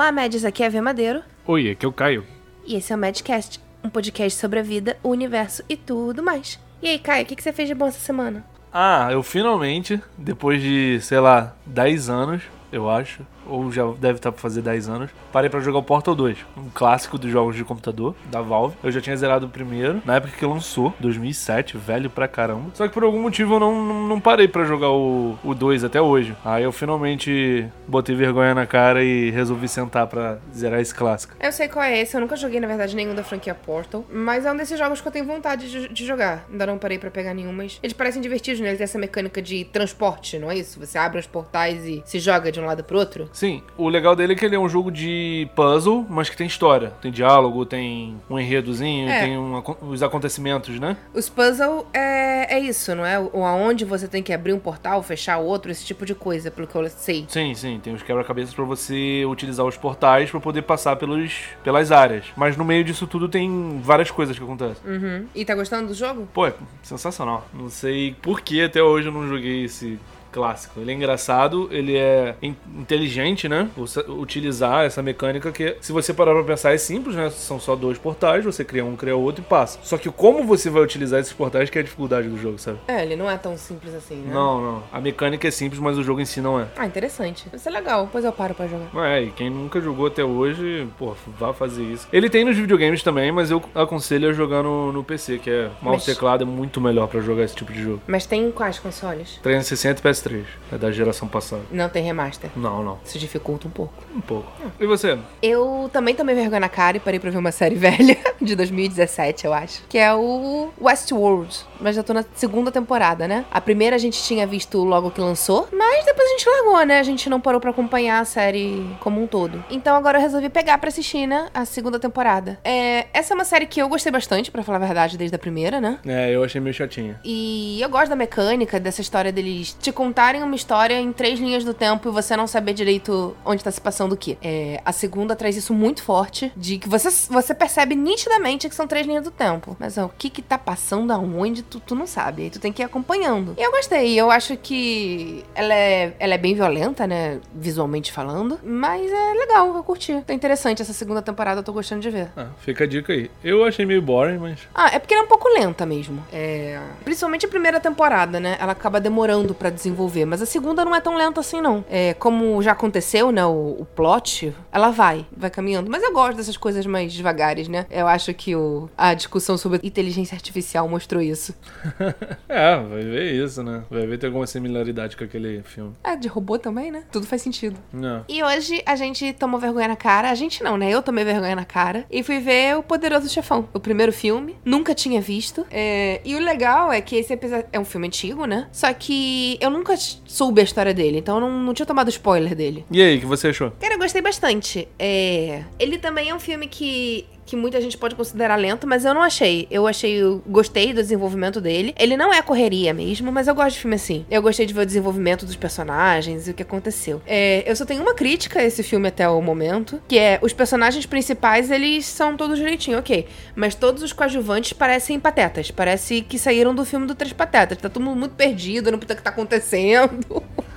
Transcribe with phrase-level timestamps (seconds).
[0.00, 1.22] Olá, Mads, aqui é a V Madeiro.
[1.46, 2.24] Oi, aqui é o Caio.
[2.66, 6.58] E esse é o Madcast, um podcast sobre a vida, o universo e tudo mais.
[6.80, 8.42] E aí, Caio, o que, que você fez de bom essa semana?
[8.72, 12.42] Ah, eu finalmente, depois de, sei lá, 10 anos,
[12.72, 16.14] eu acho, ou já deve estar pra fazer 10 anos, parei pra jogar o Portal
[16.14, 18.76] 2, um clássico dos jogos de computador da Valve.
[18.82, 22.70] Eu já tinha zerado o primeiro, na época que lançou, 2007, velho pra caramba.
[22.74, 25.84] Só que por algum motivo eu não, não, não parei pra jogar o, o 2
[25.84, 26.34] até hoje.
[26.44, 31.34] Aí eu finalmente botei vergonha na cara e resolvi sentar pra zerar esse clássico.
[31.40, 34.46] Eu sei qual é esse, eu nunca joguei, na verdade, nenhum da franquia Portal, mas
[34.46, 36.46] é um desses jogos que eu tenho vontade de, de jogar.
[36.50, 38.68] Ainda não parei pra pegar nenhum, mas eles parecem divertidos, né?
[38.68, 40.78] Eles têm essa mecânica de transporte, não é isso?
[40.80, 43.28] Você abre os portais e se joga de um lado pro outro.
[43.40, 46.46] Sim, o legal dele é que ele é um jogo de puzzle, mas que tem
[46.46, 46.90] história.
[47.00, 49.20] Tem diálogo, tem um enredozinho, É.
[49.24, 50.94] tem um os acontecimentos, né?
[51.14, 53.18] Os puzzle é, é isso, não é?
[53.18, 56.66] O aonde você tem que abrir um portal, fechar outro, esse tipo de coisa, pelo
[56.68, 57.24] que eu sei.
[57.28, 61.32] Sim, sim, tem os quebra-cabeças pra você utilizar os portais pra poder passar pelos,
[61.64, 62.26] pelas áreas.
[62.36, 64.82] Mas no meio disso tudo tem várias coisas que acontecem.
[64.86, 65.24] Uhum.
[65.34, 66.28] E tá gostando do jogo?
[66.34, 66.52] Pô, é
[66.82, 67.48] sensacional.
[67.54, 69.98] Não sei por que até hoje eu não joguei esse
[70.32, 70.80] clássico.
[70.80, 73.68] Ele é engraçado, ele é in- inteligente, né?
[74.08, 77.30] Utilizar essa mecânica que, se você parar pra pensar, é simples, né?
[77.30, 79.78] São só dois portais, você cria um, cria outro e passa.
[79.82, 82.78] Só que como você vai utilizar esses portais que é a dificuldade do jogo, sabe?
[82.88, 84.32] É, ele não é tão simples assim, né?
[84.32, 84.82] Não, não.
[84.92, 86.66] A mecânica é simples, mas o jogo em si não é.
[86.76, 87.46] Ah, interessante.
[87.52, 88.88] Isso é legal, depois eu paro pra jogar.
[89.08, 92.08] É, e quem nunca jogou até hoje, pô, vá fazer isso.
[92.12, 95.64] Ele tem nos videogames também, mas eu aconselho a jogar no, no PC, que é
[95.82, 98.00] mouse Mas- teclado é muito melhor pra jogar esse tipo de jogo.
[98.06, 99.38] Mas tem quais consoles?
[99.42, 101.62] 360 e PS3, é da geração passada.
[101.70, 102.50] Não tem remaster.
[102.56, 103.92] Não, não, Isso dificulta um pouco.
[104.14, 104.50] um pouco.
[104.78, 105.18] E você?
[105.42, 109.46] Eu também tomei vergonha na cara e parei pra ver uma série velha, de 2017,
[109.46, 109.82] eu acho.
[109.88, 111.60] Que é o Westworld.
[111.80, 113.44] Mas já tô na segunda temporada, né?
[113.50, 116.98] A primeira a gente tinha visto logo que lançou, mas depois a gente largou, né?
[116.98, 119.64] A gente não parou pra acompanhar a série como um todo.
[119.70, 121.48] Então agora eu resolvi pegar pra assistir, né?
[121.54, 122.58] A segunda temporada.
[122.64, 125.38] É, essa é uma série que eu gostei bastante, pra falar a verdade, desde a
[125.38, 125.98] primeira, né?
[126.06, 127.18] É, eu achei meio chatinha.
[127.24, 131.64] E eu gosto da mecânica, dessa história deles te contarem uma história em três linhas
[131.64, 134.36] do tempo e você não saber direito onde tá se passando o quê.
[134.42, 138.88] É, a segunda traz isso muito forte, de que você, você percebe nitidamente que são
[138.88, 139.76] três linhas do tempo.
[139.78, 142.42] Mas ó, o que que tá passando aonde, tu, tu não sabe.
[142.42, 143.54] Aí tu tem que ir acompanhando.
[143.56, 148.58] E eu gostei, eu acho que ela é, ela é bem violenta, né, visualmente falando.
[148.64, 150.20] Mas é legal, eu curti.
[150.26, 152.30] Tá interessante essa segunda temporada, eu tô gostando de ver.
[152.36, 153.30] Ah, fica a dica aí.
[153.44, 154.58] Eu achei meio boring, mas.
[154.74, 156.24] Ah, é porque ela é um pouco lenta mesmo.
[156.32, 156.80] É.
[157.04, 158.56] Principalmente a primeira temporada, né?
[158.58, 159.99] Ela acaba demorando pra desenvolver.
[160.08, 161.84] Mas a segunda não é tão lenta assim, não.
[161.88, 163.44] É, como já aconteceu, né?
[163.44, 165.90] O, o plot, ela vai, vai caminhando.
[165.90, 167.86] Mas eu gosto dessas coisas mais devagares, né?
[167.90, 171.54] Eu acho que o, a discussão sobre inteligência artificial mostrou isso.
[172.48, 173.82] é, vai ver isso, né?
[173.90, 175.94] Vai ver tem alguma similaridade com aquele filme.
[176.04, 177.04] É, de robô também, né?
[177.10, 177.76] Tudo faz sentido.
[177.92, 178.24] Não.
[178.28, 180.30] E hoje a gente tomou vergonha na cara.
[180.30, 180.90] A gente não, né?
[180.90, 182.04] Eu tomei vergonha na cara.
[182.10, 183.68] E fui ver O Poderoso Chefão.
[183.72, 184.56] O primeiro filme.
[184.64, 185.66] Nunca tinha visto.
[185.70, 188.68] É, E o legal é que esse episódio é um filme antigo, né?
[188.72, 191.18] Só que eu nunca soube a história dele.
[191.18, 192.84] Então eu não, não tinha tomado spoiler dele.
[192.90, 193.70] E aí, o que você achou?
[193.80, 194.88] Cara, eu gostei bastante.
[194.98, 195.64] É...
[195.78, 199.22] Ele também é um filme que, que muita gente pode considerar lento, mas eu não
[199.22, 199.66] achei.
[199.70, 201.92] Eu achei, eu gostei do desenvolvimento dele.
[201.98, 204.24] Ele não é correria mesmo, mas eu gosto de filme assim.
[204.30, 207.20] Eu gostei de ver o desenvolvimento dos personagens e o que aconteceu.
[207.26, 210.52] É, eu só tenho uma crítica a esse filme até o momento, que é os
[210.52, 213.26] personagens principais, eles são todos direitinho, ok.
[213.56, 215.72] Mas todos os coadjuvantes parecem patetas.
[215.72, 217.78] Parece que saíram do filme do Três Patetas.
[217.78, 220.40] Tá todo mundo muito perdido, não puta o que tá acontecendo.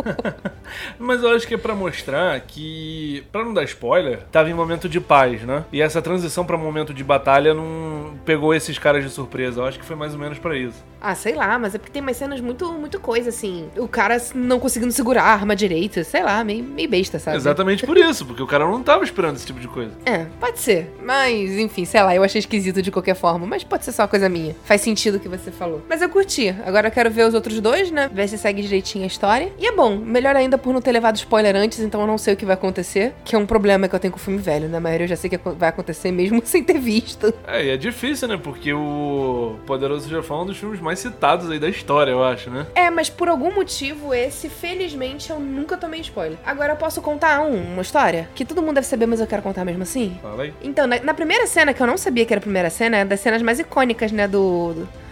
[0.99, 4.89] Mas eu acho que é pra mostrar que, pra não dar spoiler, tava em momento
[4.89, 5.65] de paz, né?
[5.71, 9.61] E essa transição pra momento de batalha não pegou esses caras de surpresa.
[9.61, 10.83] Eu acho que foi mais ou menos pra isso.
[11.01, 13.69] Ah, sei lá, mas é porque tem umas cenas muito, muito coisa, assim.
[13.77, 17.37] O cara não conseguindo segurar a arma direita, sei lá, meio, meio besta, sabe?
[17.37, 19.91] Exatamente por isso, porque o cara não tava esperando esse tipo de coisa.
[20.05, 20.93] É, pode ser.
[21.03, 23.45] Mas, enfim, sei lá, eu achei esquisito de qualquer forma.
[23.45, 24.55] Mas pode ser só uma coisa minha.
[24.63, 25.81] Faz sentido o que você falou.
[25.89, 26.55] Mas eu curti.
[26.65, 28.09] Agora eu quero ver os outros dois, né?
[28.13, 29.51] Ver se segue direitinho a história.
[29.59, 29.92] E é bom.
[29.97, 32.55] Melhor ainda por não ter levado spoiler antes, então eu não sei o que vai
[32.55, 33.13] acontecer.
[33.23, 34.69] Que é um problema que eu tenho com o filme velho.
[34.69, 37.33] Na maioria eu já sei que vai acontecer mesmo sem ter visto.
[37.47, 38.39] É, e é difícil, né?
[38.41, 42.49] Porque o Poderoso Chefão é um dos filmes mais citados aí da história, eu acho,
[42.49, 42.65] né?
[42.75, 46.37] É, mas por algum motivo, esse, felizmente, eu nunca tomei spoiler.
[46.45, 49.41] Agora eu posso contar um, uma história que todo mundo deve saber, mas eu quero
[49.41, 50.17] contar mesmo assim.
[50.21, 50.53] Fala aí.
[50.61, 53.05] Então, na, na primeira cena, que eu não sabia que era a primeira cena, é
[53.05, 54.73] das cenas mais icônicas, né, do.
[54.73, 55.02] do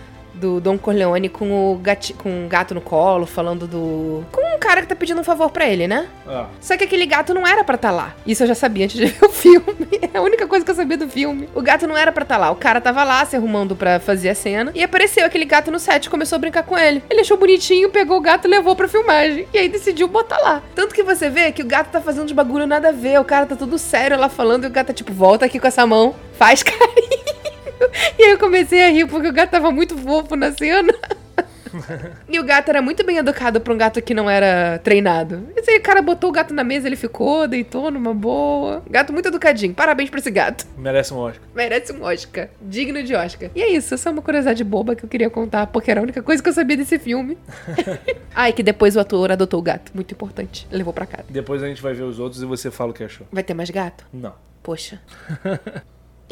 [0.41, 4.25] do Don Corleone com o, gati, com o gato no colo, falando do.
[4.31, 6.07] Com, cara que tá pedindo um favor pra ele, né?
[6.27, 8.15] Ah, Só que aquele gato não era pra estar lá.
[8.25, 9.88] Isso eu já sabia antes de ver o filme.
[10.13, 11.47] É a única coisa que eu sabia do filme.
[11.53, 12.51] O gato não era pra estar lá.
[12.51, 14.71] O cara tava lá se arrumando pra fazer a cena.
[14.75, 17.03] E apareceu aquele gato no set e começou a brincar com ele.
[17.09, 19.47] Ele achou bonitinho, pegou o gato e levou pra filmagem.
[19.53, 20.61] E aí decidiu botar lá.
[20.75, 23.19] Tanto que você vê que o gato tá fazendo uns bagulho nada a ver.
[23.19, 24.63] O cara tá tudo sério lá falando.
[24.63, 26.15] E o gato tá tipo, volta aqui com essa mão.
[26.33, 27.40] Faz carinho.
[28.17, 30.93] E aí eu comecei a rir porque o gato tava muito fofo na cena.
[32.27, 35.47] E o gato era muito bem educado pra um gato que não era treinado.
[35.55, 38.83] Esse aí, o cara botou o gato na mesa, ele ficou, deitou numa boa.
[38.89, 39.73] Gato muito educadinho.
[39.73, 40.65] Parabéns pra esse gato.
[40.77, 41.41] merece um Oscar.
[41.55, 42.49] Merece um Oscar.
[42.61, 43.49] Digno de Oscar.
[43.55, 46.03] E é isso, essa é uma curiosidade boba que eu queria contar, porque era a
[46.03, 47.37] única coisa que eu sabia desse filme.
[48.35, 49.91] Ai, que depois o ator adotou o gato.
[49.93, 50.67] Muito importante.
[50.69, 51.23] Levou pra casa.
[51.29, 53.25] Depois a gente vai ver os outros e você fala o que achou.
[53.31, 54.05] Vai ter mais gato?
[54.11, 54.33] Não.
[54.61, 54.99] Poxa.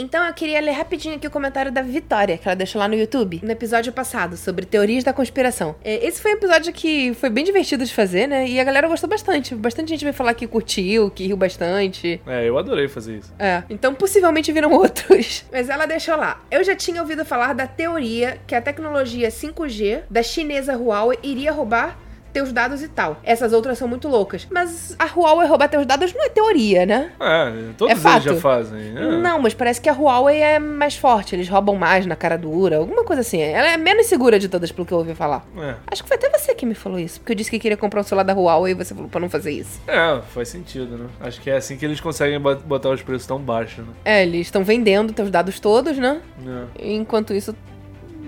[0.02, 2.96] Então eu queria ler rapidinho aqui o comentário da Vitória, que ela deixou lá no
[2.96, 5.76] YouTube, no episódio passado, sobre teorias da conspiração.
[5.84, 8.48] É, Esse foi um episódio que foi bem divertido de fazer, né?
[8.48, 9.54] E a galera gostou bastante.
[9.54, 12.22] Bastante gente veio falar que curtiu, que riu bastante.
[12.26, 13.34] É, eu adorei fazer isso.
[13.38, 15.44] É, então possivelmente viram outros.
[15.52, 16.42] Mas ela deixou lá.
[16.50, 21.52] Eu já tinha ouvido falar da teoria que a tecnologia 5G da chinesa Huawei iria
[21.52, 22.00] roubar
[22.34, 23.18] teus dados e tal.
[23.24, 24.48] Essas outras são muito loucas.
[24.52, 27.12] Mas a Huawei roubar teus dados não é teoria, né?
[27.20, 28.24] É, todos É eles fato.
[28.24, 28.80] já fazem.
[28.98, 29.18] É.
[29.18, 31.36] Não, mas parece que a Huawei é mais forte.
[31.36, 32.78] Eles roubam mais na cara dura.
[32.78, 33.40] Alguma coisa assim.
[33.42, 35.46] Ela é menos segura de todas, pelo que eu ouvi falar.
[35.58, 35.76] É.
[35.92, 37.20] Acho que foi até você que me falou isso.
[37.20, 39.30] Porque eu disse que queria comprar um celular da Huawei e você falou pra não
[39.30, 39.82] fazer isso.
[39.88, 41.06] É, faz sentido, né?
[41.20, 43.94] Acho que é assim que eles conseguem bot- botar os preços tão baixos, né?
[44.06, 46.22] É, eles estão vendendo teus dados todos, né?
[46.78, 46.92] É.
[46.94, 47.56] Enquanto isso,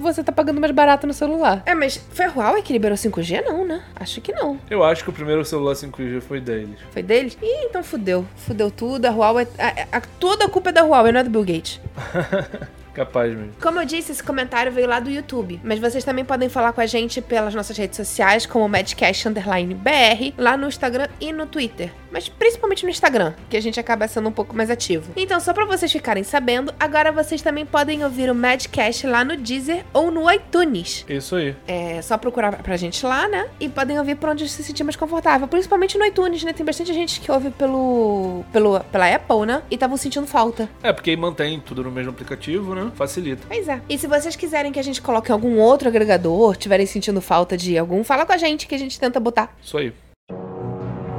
[0.02, 1.64] você tá pagando mais barato no celular.
[1.66, 3.44] É, mas foi a Huawei que liberou 5G?
[3.46, 3.82] Não, né?
[3.96, 4.58] Acho que não.
[4.70, 6.80] Eu acho que o primeiro celular 5G foi deles.
[6.92, 7.38] Foi deles?
[7.42, 8.26] Ih, então fudeu.
[8.36, 9.06] Fudeu tudo.
[9.06, 9.48] A Huawei.
[9.58, 11.80] A, a- toda a culpa é da Huawei, não é do Bill Gates.
[12.94, 13.54] Capaz mesmo.
[13.62, 15.60] Como eu disse, esse comentário veio lá do YouTube.
[15.64, 19.74] Mas vocês também podem falar com a gente pelas nossas redes sociais, como Madcast Underline
[19.74, 21.92] BR, lá no Instagram e no Twitter.
[22.12, 25.14] Mas principalmente no Instagram, que a gente acaba sendo um pouco mais ativo.
[25.16, 29.38] Então, só pra vocês ficarem sabendo, agora vocês também podem ouvir o Madcast lá no
[29.38, 31.06] Deezer ou no iTunes.
[31.08, 31.56] Isso aí.
[31.68, 33.48] É só procurar pra gente lá, né?
[33.60, 35.48] E podem ouvir por onde se sentir mais confortável.
[35.48, 36.52] Principalmente no iTunes, né?
[36.52, 39.62] Tem bastante gente que ouve pelo, pelo pela Apple, né?
[39.70, 40.70] E estavam sentindo falta.
[40.84, 42.81] É, porque aí mantém tudo no mesmo aplicativo, né?
[42.90, 43.44] Facilita.
[43.48, 43.80] Pois é.
[43.88, 47.78] E se vocês quiserem que a gente coloque algum outro agregador, tiverem sentindo falta de
[47.78, 49.56] algum, fala com a gente que a gente tenta botar.
[49.62, 49.94] Isso aí.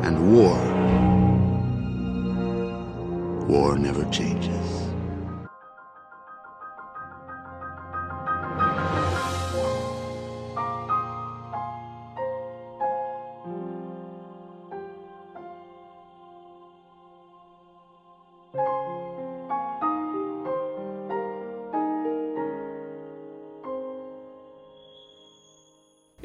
[0.02, 0.58] and war.
[3.48, 4.61] War never changes.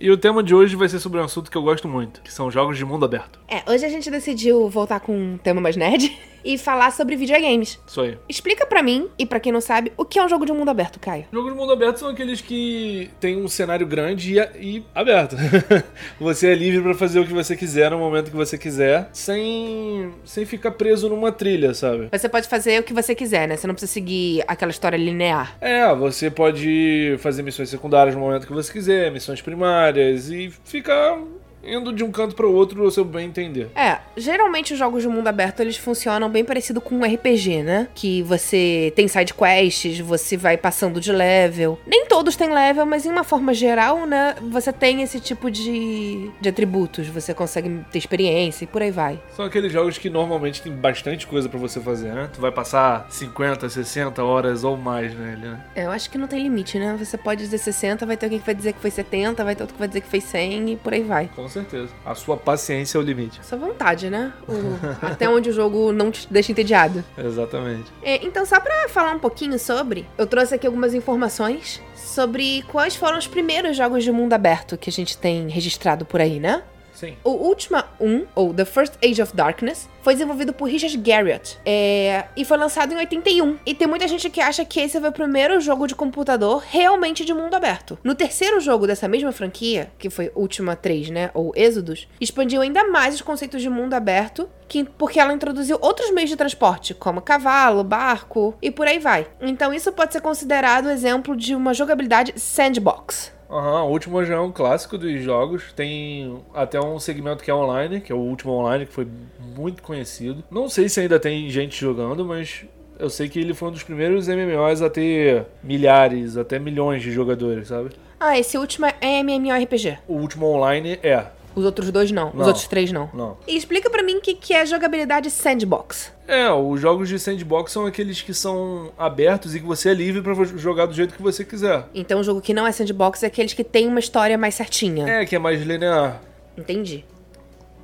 [0.07, 2.31] E o tema de hoje vai ser sobre um assunto que eu gosto muito, que
[2.31, 3.41] são jogos de mundo aberto.
[3.45, 6.17] É, hoje a gente decidiu voltar com um tema mais nerd
[6.47, 7.77] e falar sobre videogames.
[7.85, 8.17] Isso aí.
[8.29, 10.69] Explica pra mim, e pra quem não sabe, o que é um jogo de mundo
[10.69, 11.25] aberto, Caio.
[11.31, 15.35] Jogos de mundo aberto são aqueles que tem um cenário grande e, e aberto.
[16.17, 20.13] você é livre pra fazer o que você quiser no momento que você quiser, sem,
[20.23, 22.07] sem ficar preso numa trilha, sabe?
[22.09, 23.57] Você pode fazer o que você quiser, né?
[23.57, 25.57] Você não precisa seguir aquela história linear.
[25.59, 31.17] É, você pode fazer missões secundárias no momento que você quiser, missões primárias e ficar
[31.63, 33.69] indo de um canto para o outro seu bem entender.
[33.75, 37.87] É, geralmente os jogos de mundo aberto eles funcionam bem parecido com um RPG, né?
[37.93, 41.79] Que você tem side quests, você vai passando de level.
[41.85, 44.35] Nem todos têm level, mas em uma forma geral, né?
[44.51, 47.07] Você tem esse tipo de, de atributos.
[47.07, 49.19] Você consegue ter experiência e por aí vai.
[49.35, 52.29] São aqueles jogos que normalmente tem bastante coisa para você fazer, né?
[52.33, 55.59] Tu vai passar 50, 60 horas ou mais nele, né?
[55.75, 56.95] É, eu acho que não tem limite, né?
[56.97, 59.63] Você pode dizer 60, vai ter alguém que vai dizer que foi 70, vai ter
[59.63, 61.29] outro que vai dizer que foi 100 e por aí vai.
[61.35, 61.89] Com certeza.
[62.05, 63.39] A sua paciência é o limite.
[63.45, 64.33] Sua vontade, né?
[64.47, 67.03] O- até onde o jogo não te deixa entediado.
[67.17, 67.91] Exatamente.
[68.01, 72.95] É, então, só pra falar um pouquinho sobre, eu trouxe aqui algumas informações sobre quais
[72.95, 76.63] foram os primeiros jogos de mundo aberto que a gente tem registrado por aí, né?
[76.97, 77.15] Sim.
[77.23, 82.25] O Ultima 1, ou The First Age of Darkness, foi desenvolvido por Richard Garriott é,
[82.35, 83.57] e foi lançado em 81.
[83.63, 87.23] E tem muita gente que acha que esse foi o primeiro jogo de computador realmente
[87.23, 87.99] de mundo aberto.
[88.03, 92.83] No terceiro jogo dessa mesma franquia, que foi Ultima 3, né, ou Exodus, expandiu ainda
[92.85, 97.21] mais os conceitos de mundo aberto, que, porque ela introduziu outros meios de transporte, como
[97.21, 99.27] cavalo, barco e por aí vai.
[99.39, 103.36] Então isso pode ser considerado exemplo de uma jogabilidade sandbox.
[103.49, 105.71] Aham, o último já é um clássico dos jogos.
[105.73, 109.07] Tem até um segmento que é online, que é o último online, que foi
[109.55, 110.43] muito conhecido.
[110.51, 112.65] Não sei se ainda tem gente jogando, mas
[112.99, 117.11] eu sei que ele foi um dos primeiros MMOs a ter milhares, até milhões de
[117.11, 117.91] jogadores, sabe?
[118.19, 119.99] Ah, esse último é MMORPG.
[120.07, 121.27] O último online é.
[121.57, 122.27] Os outros dois não.
[122.29, 122.45] Os Não.
[122.45, 123.09] outros três não.
[123.11, 123.35] Não.
[123.47, 126.11] E explica pra mim o que, que é jogabilidade sandbox.
[126.27, 130.21] É, os jogos de sandbox são aqueles que são abertos e que você é livre
[130.21, 131.85] pra jogar do jeito que você quiser.
[131.95, 135.07] Então, o jogo que não é sandbox é aqueles que tem uma história mais certinha.
[135.09, 136.21] É, que é mais linear.
[136.55, 137.03] Entendi.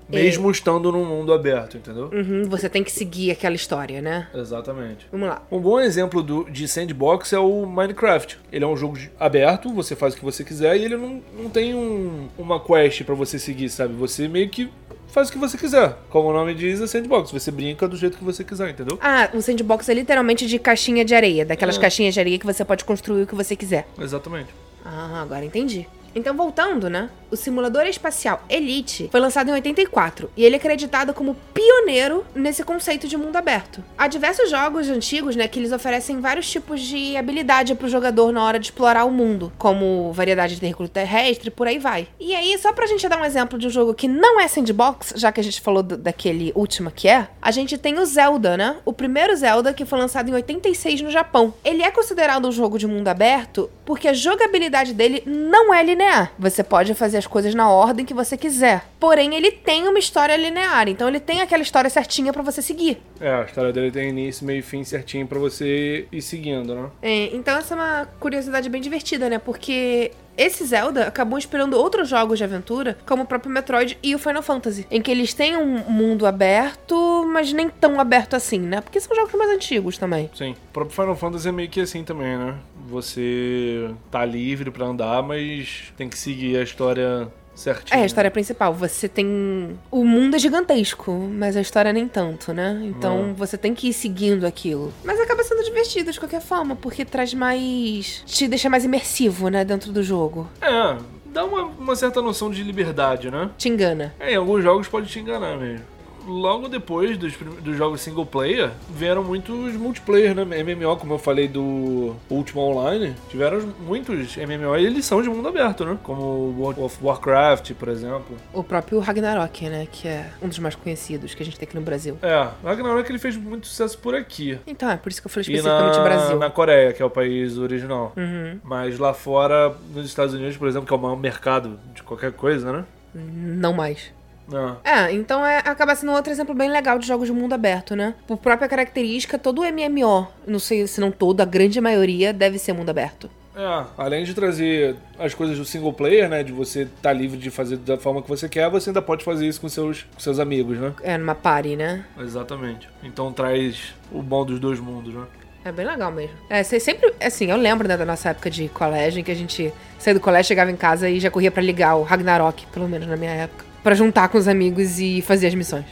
[0.10, 2.10] Mesmo estando num mundo aberto, entendeu?
[2.14, 4.28] Uhum, você tem que seguir aquela história, né?
[4.34, 5.08] Exatamente.
[5.12, 5.42] Vamos lá.
[5.52, 8.38] Um bom exemplo do- de sandbox é o Minecraft.
[8.52, 11.22] Ele é um jogo de- aberto, você faz o que você quiser e ele não,
[11.38, 13.94] não tem um- uma quest pra você seguir, sabe?
[13.94, 14.70] Você meio que
[15.08, 15.96] faz o que você quiser.
[16.10, 17.32] Como o nome diz, é sandbox.
[17.32, 18.98] Você brinca do jeito que você quiser, entendeu?
[19.02, 21.46] Ah, o sandbox é literalmente de caixinha de areia.
[21.46, 21.82] Daquelas É.
[21.82, 23.88] caixinhas de areia que você pode construir o que você quiser.
[24.00, 24.50] Exatamente.
[24.84, 25.88] Ah, agora entendi.
[26.16, 27.10] Então, voltando, né?
[27.32, 32.64] O simulador espacial Elite foi lançado em 84 e ele é acreditado como pioneiro nesse
[32.64, 33.84] conceito de mundo aberto.
[33.98, 38.44] Há diversos jogos antigos, né, que eles oferecem vários tipos de habilidade pro jogador na
[38.44, 42.08] hora de explorar o mundo, como variedade de veículo terrestre, por aí vai.
[42.20, 45.14] E aí, só pra gente dar um exemplo de um jogo que não é sandbox,
[45.16, 48.56] já que a gente falou do- daquele último que é, a gente tem o Zelda,
[48.56, 48.76] né?
[48.86, 51.54] O primeiro Zelda que foi lançado em 86 no Japão.
[51.66, 56.32] Ele é considerado um jogo de mundo aberto porque a jogabilidade dele não é linear.
[56.38, 58.86] Você pode fazer as coisas na ordem que você quiser.
[59.00, 63.02] Porém, ele tem uma história linear, então ele tem aquela história certinha pra você seguir.
[63.20, 66.90] É, a história dele tem início, meio e fim certinho pra você ir seguindo, né?
[67.02, 69.40] É, então essa é uma curiosidade bem divertida, né?
[69.40, 74.20] Porque esse Zelda acabou inspirando outros jogos de aventura, como o próprio Metroid e o
[74.20, 78.82] Final Fantasy, em que eles têm um mundo aberto, mas nem tão aberto assim, né?
[78.82, 80.30] Porque são jogos mais antigos também.
[80.34, 80.56] Sim.
[80.70, 82.56] O próprio Final Fantasy é meio que assim também, né?
[82.90, 88.00] Você tá livre pra andar, mas tem que seguir a história certinha.
[88.00, 88.74] É, a história principal.
[88.74, 89.78] Você tem.
[89.92, 92.82] O mundo é gigantesco, mas a história nem tanto, né?
[92.84, 94.94] Então você tem que ir seguindo aquilo.
[95.04, 98.24] Mas acaba sendo divertido de qualquer forma, porque traz mais.
[98.26, 99.64] te deixa mais imersivo, né?
[99.64, 100.50] Dentro do jogo.
[100.62, 103.50] É, dá uma, uma certa noção de liberdade, né?
[103.58, 104.14] Te engana.
[104.20, 105.93] É, em alguns jogos pode te enganar mesmo.
[106.28, 110.44] Logo depois dos, dos jogos single player, vieram muitos multiplayer, né?
[110.64, 115.48] MMO, como eu falei do Ultima Online, tiveram muitos MMO e eles são de mundo
[115.48, 115.98] aberto, né?
[116.04, 118.36] Como World of Warcraft, por exemplo.
[118.54, 119.88] O próprio Ragnarok, né?
[119.92, 122.18] Que é um dos mais conhecidos que a gente tem aqui no Brasil.
[122.22, 124.58] É, Ragnarok ele fez muito sucesso por aqui.
[124.66, 126.40] Então, é por isso que eu falei E especificamente na, Brasil.
[126.40, 128.14] na Coreia, que é o país original.
[128.16, 128.60] Uhum.
[128.64, 132.32] Mas lá fora, nos Estados Unidos, por exemplo, que é o maior mercado de qualquer
[132.32, 132.86] coisa, né?
[133.14, 134.12] Não mais.
[134.48, 134.78] Não.
[134.84, 138.14] É, então é, acaba sendo outro exemplo bem legal de jogos de mundo aberto, né?
[138.28, 142.74] Por própria característica, todo MMO, não sei se não todo, a grande maioria deve ser
[142.74, 143.30] mundo aberto.
[143.56, 146.44] É, além de trazer as coisas do single player, né?
[146.44, 149.48] De você estar livre de fazer da forma que você quer, você ainda pode fazer
[149.48, 150.94] isso com seus, com seus amigos, né?
[151.04, 152.04] É, numa party, né?
[152.20, 152.90] Exatamente.
[153.04, 155.26] Então traz o bom dos dois mundos, né?
[155.66, 156.36] É bem legal mesmo.
[156.50, 159.36] É, você sempre, assim, eu lembro né, da nossa época de colégio, em que a
[159.36, 162.90] gente saía do colégio, chegava em casa e já corria pra ligar o Ragnarok, pelo
[162.90, 163.73] menos na minha época.
[163.84, 165.86] Pra juntar com os amigos e fazer as missões.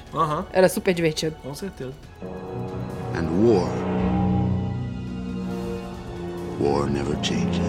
[0.53, 1.35] Era super divertido.
[1.43, 1.91] com certeza.
[3.13, 3.69] And war.
[6.59, 7.59] War never changes.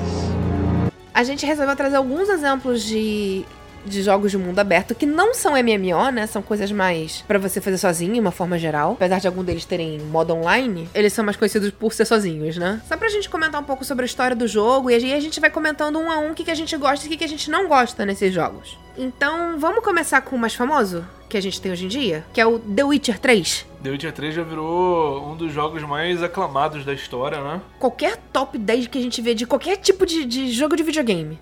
[1.13, 3.45] A gente resolveu trazer alguns exemplos de,
[3.85, 6.27] de jogos de mundo aberto que não são MMO, né?
[6.27, 8.93] São coisas mais pra você fazer sozinho, de uma forma geral.
[8.93, 12.81] Apesar de algum deles terem modo online, eles são mais conhecidos por ser sozinhos, né?
[12.87, 15.41] Só pra gente comentar um pouco sobre a história do jogo e aí a gente
[15.41, 17.25] vai comentando um a um o que, que a gente gosta e o que, que
[17.25, 18.79] a gente não gosta nesses jogos.
[18.97, 22.41] Então, vamos começar com o mais famoso que a gente tem hoje em dia, que
[22.41, 23.67] é o The Witcher 3.
[23.83, 27.61] The Witcher 3 já virou um dos jogos mais aclamados da história, né?
[27.79, 31.39] qualquer top 10 que a gente vê de qualquer tipo de, de jogo de videogame.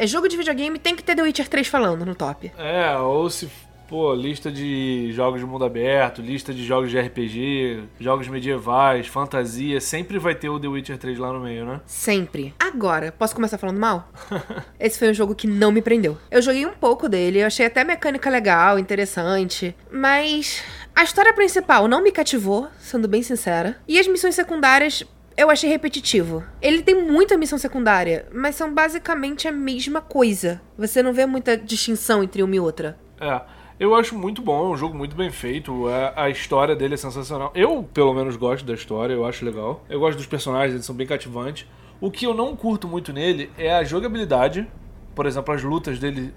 [0.00, 2.52] É jogo de videogame, tem que ter The Witcher 3 falando no top.
[2.56, 3.50] É, ou se,
[3.88, 9.80] pô, lista de jogos de mundo aberto, lista de jogos de RPG, jogos medievais, fantasia,
[9.80, 11.80] sempre vai ter o The Witcher 3 lá no meio, né?
[11.84, 12.54] Sempre.
[12.60, 14.08] Agora, posso começar falando mal?
[14.78, 16.16] Esse foi um jogo que não me prendeu.
[16.30, 20.62] Eu joguei um pouco dele, eu achei até mecânica legal, interessante, mas
[20.94, 23.76] a história principal não me cativou, sendo bem sincera.
[23.88, 25.02] E as missões secundárias
[25.38, 26.42] eu achei repetitivo.
[26.60, 30.60] Ele tem muita missão secundária, mas são basicamente a mesma coisa.
[30.76, 32.98] Você não vê muita distinção entre uma e outra.
[33.20, 33.40] É,
[33.78, 36.96] eu acho muito bom, é um jogo muito bem feito, a, a história dele é
[36.96, 37.52] sensacional.
[37.54, 39.84] Eu, pelo menos, gosto da história, eu acho legal.
[39.88, 41.68] Eu gosto dos personagens, eles são bem cativantes.
[42.00, 44.66] O que eu não curto muito nele é a jogabilidade.
[45.14, 46.34] Por exemplo, as lutas dele.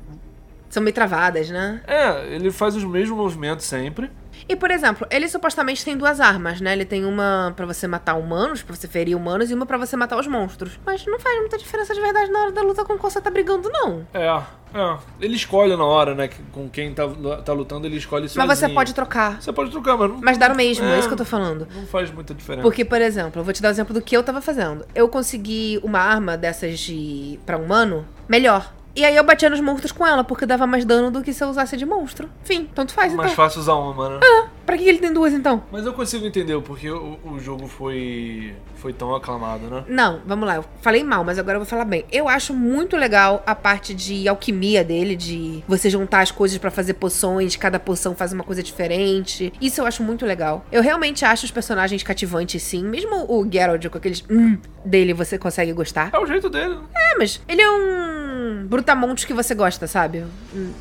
[0.72, 1.82] São meio travadas, né?
[1.86, 4.10] É, ele faz os mesmos movimentos sempre.
[4.48, 6.74] E, por exemplo, ele supostamente tem duas armas, né?
[6.74, 9.96] Ele tem uma pra você matar humanos, pra você ferir humanos, e uma pra você
[9.96, 10.80] matar os monstros.
[10.86, 13.30] Mas não faz muita diferença de verdade na hora da luta com qual você tá
[13.30, 14.08] brigando, não.
[14.14, 14.28] É,
[14.74, 14.98] é.
[15.20, 16.30] Ele escolhe na hora, né?
[16.52, 17.04] Com quem tá,
[17.46, 18.48] tá lutando, ele escolhe sozinho.
[18.48, 19.42] Mas você pode trocar.
[19.42, 20.96] Você pode trocar, mas não, Mas dá o mesmo, é.
[20.96, 21.00] É.
[21.00, 21.68] isso que eu tô falando.
[21.76, 22.64] não faz muita diferença.
[22.64, 24.86] Porque, por exemplo, eu vou te dar o exemplo do que eu tava fazendo.
[24.96, 27.40] Eu consegui uma arma dessas de.
[27.46, 28.74] pra humano melhor.
[28.96, 31.44] E aí eu batia nos monstros com ela, porque dava mais dano do que se
[31.44, 32.30] eu usasse de monstro.
[32.44, 33.36] Enfim, tanto faz Mais então.
[33.46, 34.20] fácil usar uma, né?
[34.66, 35.64] Pra que ele tem duas então?
[35.72, 39.84] Mas eu consigo entender o porquê o, o jogo foi, foi tão aclamado, né?
[39.88, 40.56] Não, vamos lá.
[40.56, 42.06] Eu falei mal, mas agora eu vou falar bem.
[42.12, 46.72] Eu acho muito legal a parte de alquimia dele, de você juntar as coisas pra
[46.72, 49.52] fazer poções, cada poção faz uma coisa diferente.
[49.62, 50.66] Isso eu acho muito legal.
[50.72, 52.84] Eu realmente acho os personagens cativantes, sim.
[52.84, 56.10] Mesmo o Geralt com aqueles hum dele, você consegue gostar.
[56.14, 56.82] É o jeito dele, né?
[56.96, 60.26] É, mas ele é um brutamontes que você gosta, sabe?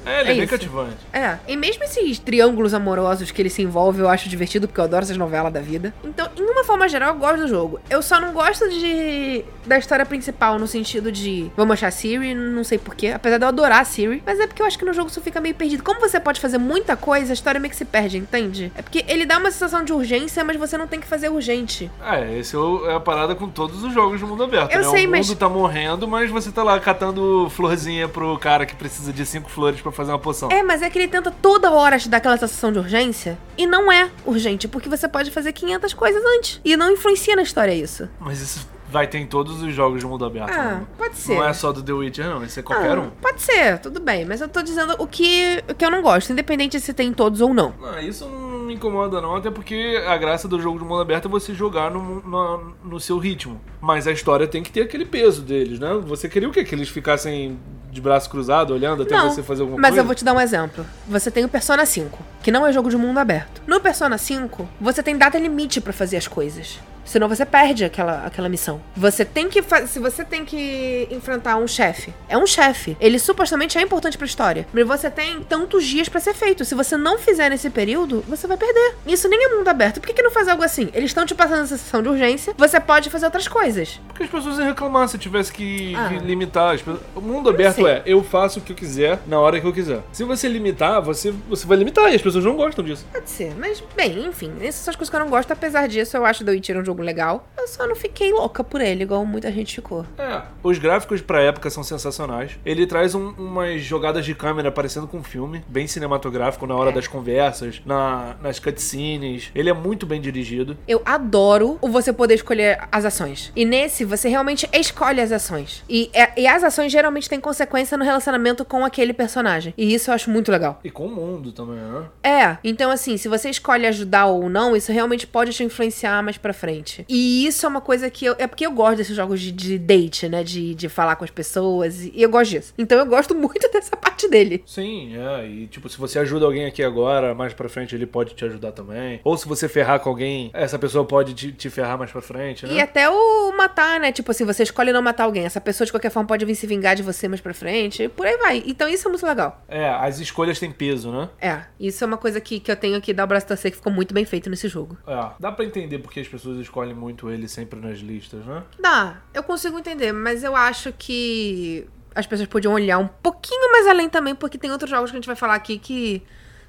[0.06, 0.50] É, ele é, bem isso.
[0.50, 0.96] cativante.
[1.12, 4.84] É, e mesmo esses triângulos amorosos que ele se envolve, eu acho divertido, porque eu
[4.84, 5.94] adoro essas novelas da vida.
[6.04, 7.80] Então, em uma forma geral, eu gosto do jogo.
[7.88, 12.34] Eu só não gosto de da história principal, no sentido de vamos achar a Siri,
[12.34, 14.84] não sei porquê, apesar de eu adorar a Siri, mas é porque eu acho que
[14.84, 15.82] no jogo isso fica meio perdido.
[15.84, 18.72] Como você pode fazer muita coisa, a história meio que se perde, entende?
[18.76, 21.88] É porque ele dá uma sensação de urgência, mas você não tem que fazer urgente.
[22.04, 24.72] É, esse é, o- é a parada com todos os jogos de mundo aberto.
[24.72, 24.88] Eu né?
[24.90, 28.74] sei, o mas- mundo tá morrendo, mas você tá lá catando florzinha pro cara que
[28.74, 30.48] precisa de cinco flores pra fazer uma poção.
[30.50, 33.66] É, mas é que ele tenta toda hora te dar aquela sensação de urgência, e
[33.66, 36.60] não é urgente, porque você pode fazer 500 coisas antes.
[36.64, 38.08] E não influencia na história isso.
[38.18, 40.50] Mas isso vai ter em todos os jogos de mundo aberto.
[40.50, 40.86] Ah, né?
[40.96, 41.34] pode ser.
[41.34, 42.42] Não é só do The Witcher, não.
[42.42, 43.10] Isso é qualquer Ah, um.
[43.10, 46.32] Pode ser, tudo bem, mas eu tô dizendo o que, o que eu não gosto,
[46.32, 47.74] independente se tem todos ou não.
[48.02, 48.39] Isso não
[48.80, 52.20] incomoda não, até porque a graça do jogo de mundo aberto é você jogar no,
[52.22, 53.60] no, no seu ritmo.
[53.80, 56.00] Mas a história tem que ter aquele peso deles, né?
[56.06, 56.64] Você queria o quê?
[56.64, 57.58] Que eles ficassem
[57.90, 60.00] de braço cruzado, olhando até não, você fazer alguma mas coisa?
[60.00, 60.86] eu vou te dar um exemplo.
[61.06, 63.62] Você tem o Persona 5, que não é jogo de mundo aberto.
[63.66, 66.80] No Persona 5, você tem data limite pra fazer as coisas.
[67.10, 68.80] Senão você perde aquela, aquela missão.
[68.96, 69.88] Você tem que fazer.
[69.88, 72.96] Se você tem que enfrentar um chefe, é um chefe.
[73.00, 74.64] Ele supostamente é importante pra história.
[74.72, 76.64] Mas você tem tantos dias pra ser feito.
[76.64, 78.94] Se você não fizer nesse período, você vai perder.
[79.04, 80.00] Isso nem é mundo aberto.
[80.00, 80.88] Por que, que não faz algo assim?
[80.94, 82.54] Eles estão te passando essa sessão de urgência.
[82.56, 84.00] Você pode fazer outras coisas.
[84.06, 86.10] Porque as pessoas iam reclamar se tivesse que, Ah.
[86.22, 86.74] limitar.
[86.76, 89.66] As pessoas- O mundo aberto é eu faço o que eu quiser na hora que
[89.66, 89.98] eu quiser.
[90.12, 93.04] Se você limitar, você, você vai limitar e as pessoas não gostam disso.
[93.12, 95.50] Pode ser, mas bem, enfim, essas são as coisas que eu não gosto.
[95.52, 97.48] Apesar disso, eu acho The Witcher um jogo legal.
[97.58, 100.04] Eu só não fiquei louca por ele, igual muita gente ficou.
[100.18, 102.58] É, os gráficos pra época são sensacionais.
[102.64, 106.90] Ele traz um- umas jogadas de câmera parecendo com um filme, bem cinematográfico na hora
[106.90, 106.92] É.
[106.92, 109.50] das conversas, na, nas cutscenes.
[109.54, 110.76] Ele é muito bem dirigido.
[110.88, 113.52] Eu adoro o você poder escolher as ações.
[113.54, 115.84] E nesse, você realmente escolhe as ações.
[115.88, 119.74] E, é- e as ações geralmente têm consequência no relacionamento com aquele personagem.
[119.76, 120.80] E isso eu acho muito legal.
[120.82, 122.04] E com o mundo também, né?
[122.22, 126.36] É, então assim, se você escolhe ajudar ou não, isso realmente pode te influenciar mais
[126.38, 126.79] pra frente.
[127.08, 128.34] E isso é uma coisa que eu.
[128.38, 130.42] É porque eu gosto desses jogos de, de date, né?
[130.42, 132.04] De, de falar com as pessoas.
[132.04, 132.74] E eu gosto disso.
[132.78, 134.62] Então eu gosto muito dessa parte dele.
[134.66, 135.46] Sim, é.
[135.46, 138.72] E tipo, se você ajuda alguém aqui agora, mais pra frente ele pode te ajudar
[138.72, 139.20] também.
[139.24, 142.66] Ou se você ferrar com alguém, essa pessoa pode te, te ferrar mais pra frente,
[142.66, 142.74] né?
[142.74, 144.12] E até o matar, né?
[144.12, 145.44] Tipo assim, você escolhe não matar alguém.
[145.44, 148.04] Essa pessoa de qualquer forma pode vir se vingar de você mais pra frente.
[148.04, 148.62] E por aí vai.
[148.66, 149.62] Então isso é muito legal.
[149.68, 151.28] É, as escolhas têm peso, né?
[151.40, 153.70] É, isso é uma coisa que, que eu tenho que dar o braço a torcer
[153.70, 154.96] que ficou muito bem feito nesse jogo.
[155.06, 158.62] É, dá pra entender porque as pessoas escolhem muito ele sempre nas listas, né?
[158.78, 163.86] Dá, eu consigo entender, mas eu acho que as pessoas podiam olhar um pouquinho mais
[163.88, 166.22] além também, porque tem outros jogos que a gente vai falar aqui que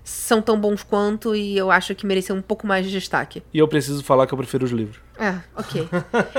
[0.03, 3.43] são tão bons quanto e eu acho que mereciam um pouco mais de destaque.
[3.53, 4.99] E eu preciso falar que eu prefiro os livros.
[5.19, 5.87] É, ok.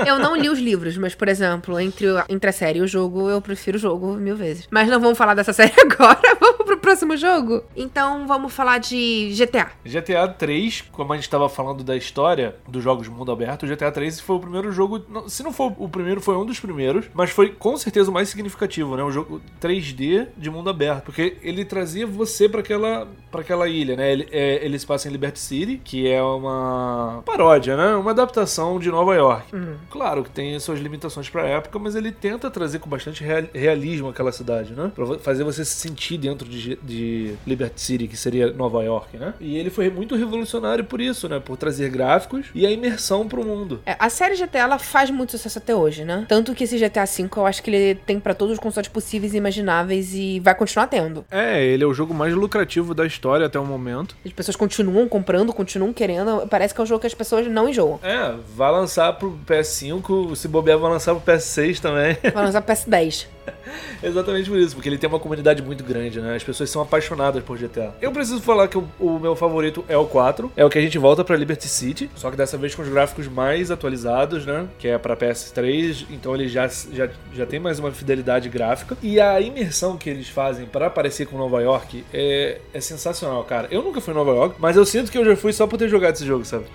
[0.05, 3.29] Eu não li os livros, mas, por exemplo, entre, entre a série e o jogo,
[3.29, 4.67] eu prefiro o jogo mil vezes.
[4.69, 7.63] Mas não vamos falar dessa série agora, vamos próximo jogo?
[7.75, 9.71] Então vamos falar de GTA.
[9.85, 13.67] GTA 3, como a gente estava falando da história dos jogos de mundo aberto, o
[13.67, 17.05] GTA 3 foi o primeiro jogo, se não for o primeiro, foi um dos primeiros,
[17.13, 19.03] mas foi com certeza o mais significativo, né?
[19.03, 23.95] O jogo 3D de mundo aberto, porque ele trazia você para aquela para aquela ilha,
[23.95, 24.11] né?
[24.11, 27.95] Ele, é, ele se passa em Liberty City, que é uma paródia, né?
[27.95, 29.47] Uma adaptação de Nova York.
[29.89, 34.09] Claro que tem suas limitações pra época, mas ele tenta trazer com bastante real- realismo
[34.09, 34.91] aquela cidade, né?
[34.93, 39.33] Pra fazer você se sentir dentro de, de Liberty City, que seria Nova York, né?
[39.39, 41.39] E ele foi muito revolucionário por isso, né?
[41.39, 43.81] Por trazer gráficos e a imersão pro mundo.
[43.85, 46.25] É, a série GTA ela faz muito sucesso até hoje, né?
[46.27, 49.33] Tanto que esse GTA V eu acho que ele tem pra todos os consoles possíveis
[49.33, 51.25] e imagináveis e vai continuar tendo.
[51.29, 54.15] É, ele é o jogo mais lucrativo da história até o momento.
[54.25, 56.47] As pessoas continuam comprando, continuam querendo.
[56.49, 57.99] Parece que é um jogo que as pessoas não enjoam.
[58.03, 62.17] É, vai lançar pro PS5, se bobear vai lançar pro PS6 também.
[62.33, 63.27] Vai lançar PS10.
[64.01, 66.35] Exatamente por isso, porque ele tem uma comunidade muito grande, né?
[66.35, 67.93] As pessoas são apaixonadas por GTA.
[68.01, 70.81] Eu preciso falar que o, o meu favorito é o 4, é o que a
[70.81, 74.67] gente volta pra Liberty City, só que dessa vez com os gráficos mais atualizados, né?
[74.77, 78.97] Que é pra PS3, então ele já, já, já tem mais uma fidelidade gráfica.
[79.01, 83.67] E a imersão que eles fazem pra aparecer com Nova York é, é sensacional, cara.
[83.71, 85.77] Eu nunca fui em Nova York, mas eu sinto que eu já fui só por
[85.77, 86.65] ter jogado esse jogo, sabe?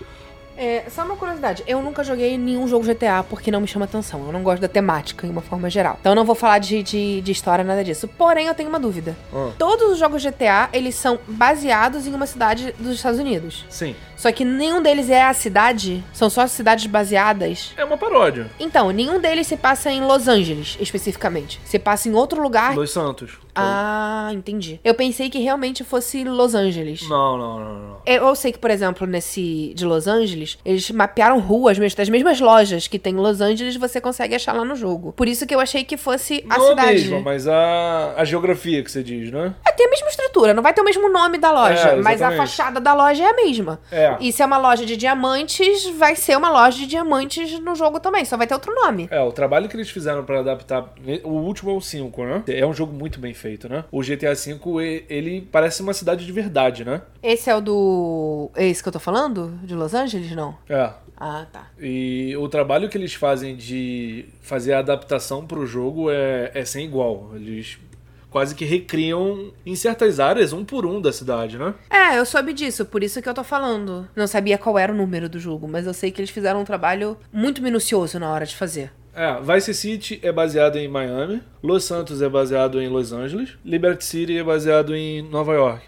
[0.58, 4.26] É, só uma curiosidade, eu nunca joguei nenhum jogo GTA porque não me chama atenção.
[4.26, 5.96] Eu não gosto da temática em uma forma geral.
[6.00, 8.08] Então eu não vou falar de, de, de história, nada disso.
[8.08, 9.16] Porém, eu tenho uma dúvida.
[9.32, 9.52] Ah.
[9.56, 13.64] Todos os jogos GTA, eles são baseados em uma cidade dos Estados Unidos.
[13.70, 13.94] Sim.
[14.18, 17.72] Só que nenhum deles é a cidade, são só cidades baseadas.
[17.76, 18.50] É uma paródia.
[18.59, 21.61] Então, nenhum deles se passa em Los Angeles, especificamente.
[21.64, 22.74] Se passa em outro lugar.
[22.74, 23.38] Los Santos.
[23.54, 24.81] Ah, entendi.
[24.85, 27.09] Eu pensei que realmente fosse Los Angeles.
[27.09, 27.96] Não, não, não, não.
[28.07, 32.40] Eu, sei que, por exemplo, nesse de Los Angeles, eles mapearam ruas mesmo, das mesmas
[32.40, 35.12] lojas que tem em Los Angeles, você consegue achar lá no jogo.
[35.12, 36.92] Por isso que eu achei que fosse a não cidade.
[36.92, 39.54] mesmo, mas a, a geografia que você diz, né?
[39.66, 42.22] É, tem a mesma estrutura, não vai ter o mesmo nome da loja, É, mas
[42.22, 43.81] a fachada da loja é a mesma.
[43.90, 44.07] É.
[44.20, 48.00] E se é uma loja de diamantes, vai ser uma loja de diamantes no jogo
[48.00, 49.08] também, só vai ter outro nome.
[49.10, 50.92] É, o trabalho que eles fizeram pra adaptar.
[51.24, 52.42] O último é o 5, né?
[52.48, 53.84] É um jogo muito bem feito, né?
[53.90, 57.02] O GTA V, ele parece uma cidade de verdade, né?
[57.22, 58.50] Esse é o do.
[58.54, 59.58] É esse que eu tô falando?
[59.62, 60.30] De Los Angeles?
[60.32, 60.56] Não.
[60.68, 60.90] É.
[61.20, 61.66] Ah, tá.
[61.80, 66.84] E o trabalho que eles fazem de fazer a adaptação pro jogo é, é sem
[66.84, 67.32] igual.
[67.34, 67.76] Eles
[68.30, 71.74] quase que recriam em certas áreas um por um da cidade, né?
[71.90, 74.08] É, eu soube disso, por isso que eu tô falando.
[74.14, 76.64] Não sabia qual era o número do jogo, mas eu sei que eles fizeram um
[76.64, 78.90] trabalho muito minucioso na hora de fazer.
[79.14, 84.04] É, Vice City é baseado em Miami, Los Santos é baseado em Los Angeles, Liberty
[84.04, 85.86] City é baseado em Nova York.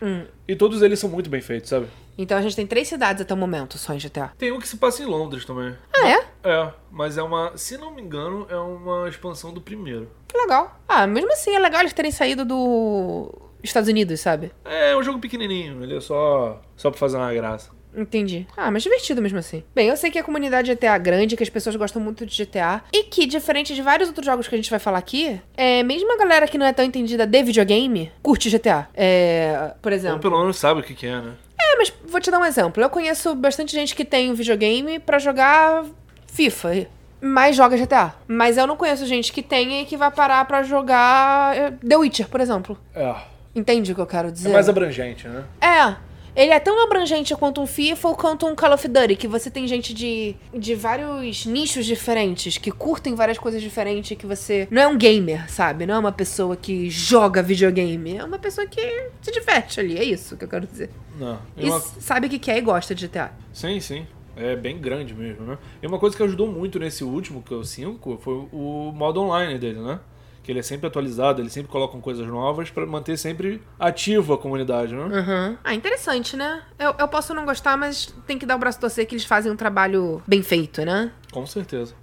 [0.49, 1.87] E todos eles são muito bem feitos, sabe?
[2.21, 4.33] Então a gente tem três cidades até o momento só em GTA.
[4.37, 5.75] Tem um que se passa em Londres também.
[5.95, 6.25] Ah, é?
[6.45, 10.11] É, mas é uma, se não me engano, é uma expansão do primeiro.
[10.29, 10.79] Que legal.
[10.87, 14.53] Ah, mesmo assim, é legal eles terem saído do Estados Unidos, sabe?
[14.67, 17.71] É, é um jogo pequenininho, ele é só só para fazer uma graça.
[17.97, 18.47] Entendi.
[18.57, 19.65] Ah, mas divertido mesmo assim.
[19.75, 22.45] Bem, eu sei que a comunidade GTA é grande, que as pessoas gostam muito de
[22.45, 22.83] GTA.
[22.93, 26.13] E que, diferente de vários outros jogos que a gente vai falar aqui, é, mesmo
[26.13, 28.89] a galera que não é tão entendida de videogame, curte GTA.
[28.95, 30.21] É, por Ou exemplo.
[30.21, 31.33] pelo menos sabe o que, que é, né?
[31.73, 32.83] É, mas vou te dar um exemplo.
[32.83, 35.85] Eu conheço bastante gente que tem um videogame pra jogar
[36.27, 36.87] FIFA.
[37.21, 38.15] Mas joga GTA.
[38.27, 41.97] Mas eu não conheço gente que tenha e que vai parar pra jogar eh, The
[41.97, 42.79] Witcher, por exemplo.
[42.95, 43.15] É.
[43.55, 44.49] Entende o que eu quero É dizer?
[44.53, 45.45] mais abrangente, né?
[45.61, 45.97] É.
[46.35, 49.51] Ele é tão abrangente quanto um FIFA ou quanto um Call of Duty, que você
[49.51, 54.67] tem gente de, de vários nichos diferentes, que curtem várias coisas diferentes, que você.
[54.71, 55.87] Não é um gamer, sabe?
[55.87, 58.17] Não é uma pessoa que joga videogame.
[58.17, 58.81] É uma pessoa que
[59.21, 59.99] se diverte ali.
[59.99, 60.91] É isso que eu quero dizer.
[61.19, 61.39] Não.
[61.57, 63.33] E E uma- sabe o que que é e gosta de GTA.
[63.53, 64.07] Sim, sim.
[64.37, 65.59] É bem grande mesmo, né?
[65.83, 69.21] E uma coisa que ajudou muito nesse último, que é o 5, foi o modo
[69.21, 69.99] online dele, né?
[70.43, 74.39] Que ele é sempre atualizado, eles sempre colocam coisas novas pra manter sempre ativo a
[74.39, 75.03] comunidade, né?
[75.05, 75.59] Uhum.
[75.63, 76.63] Ah, interessante, né?
[76.79, 79.25] Eu, eu posso não gostar, mas tem que dar o braço a torcer que eles
[79.25, 81.13] fazem um trabalho bem feito, né?
[81.31, 81.95] Com certeza.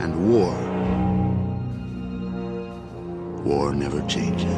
[0.00, 0.54] And war.
[3.44, 4.48] War never changes.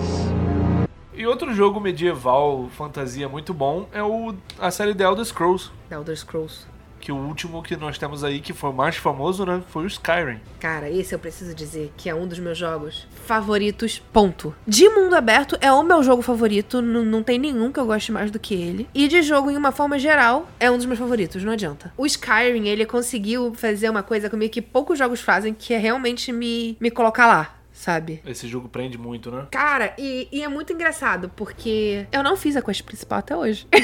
[1.14, 5.70] E outro jogo medieval, fantasia muito bom, é o a série The Elder Scrolls.
[5.88, 6.66] The Elder Scrolls.
[7.03, 9.61] Que o último que nós temos aí, que foi o mais famoso, né?
[9.71, 10.38] Foi o Skyrim.
[10.61, 14.55] Cara, esse eu preciso dizer que é um dos meus jogos favoritos, ponto.
[14.65, 18.12] De mundo aberto é o meu jogo favorito, n- não tem nenhum que eu goste
[18.12, 18.88] mais do que ele.
[18.95, 21.93] E de jogo, em uma forma geral, é um dos meus favoritos, não adianta.
[21.99, 26.31] O Skyrim, ele conseguiu fazer uma coisa comigo que poucos jogos fazem, que é realmente
[26.31, 28.23] me, me colocar lá, sabe?
[28.25, 29.49] Esse jogo prende muito, né?
[29.51, 33.67] Cara, e, e é muito engraçado, porque eu não fiz a quest principal até hoje.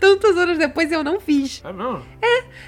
[0.00, 1.60] Tantos anos depois eu não fiz.
[1.64, 2.02] É não?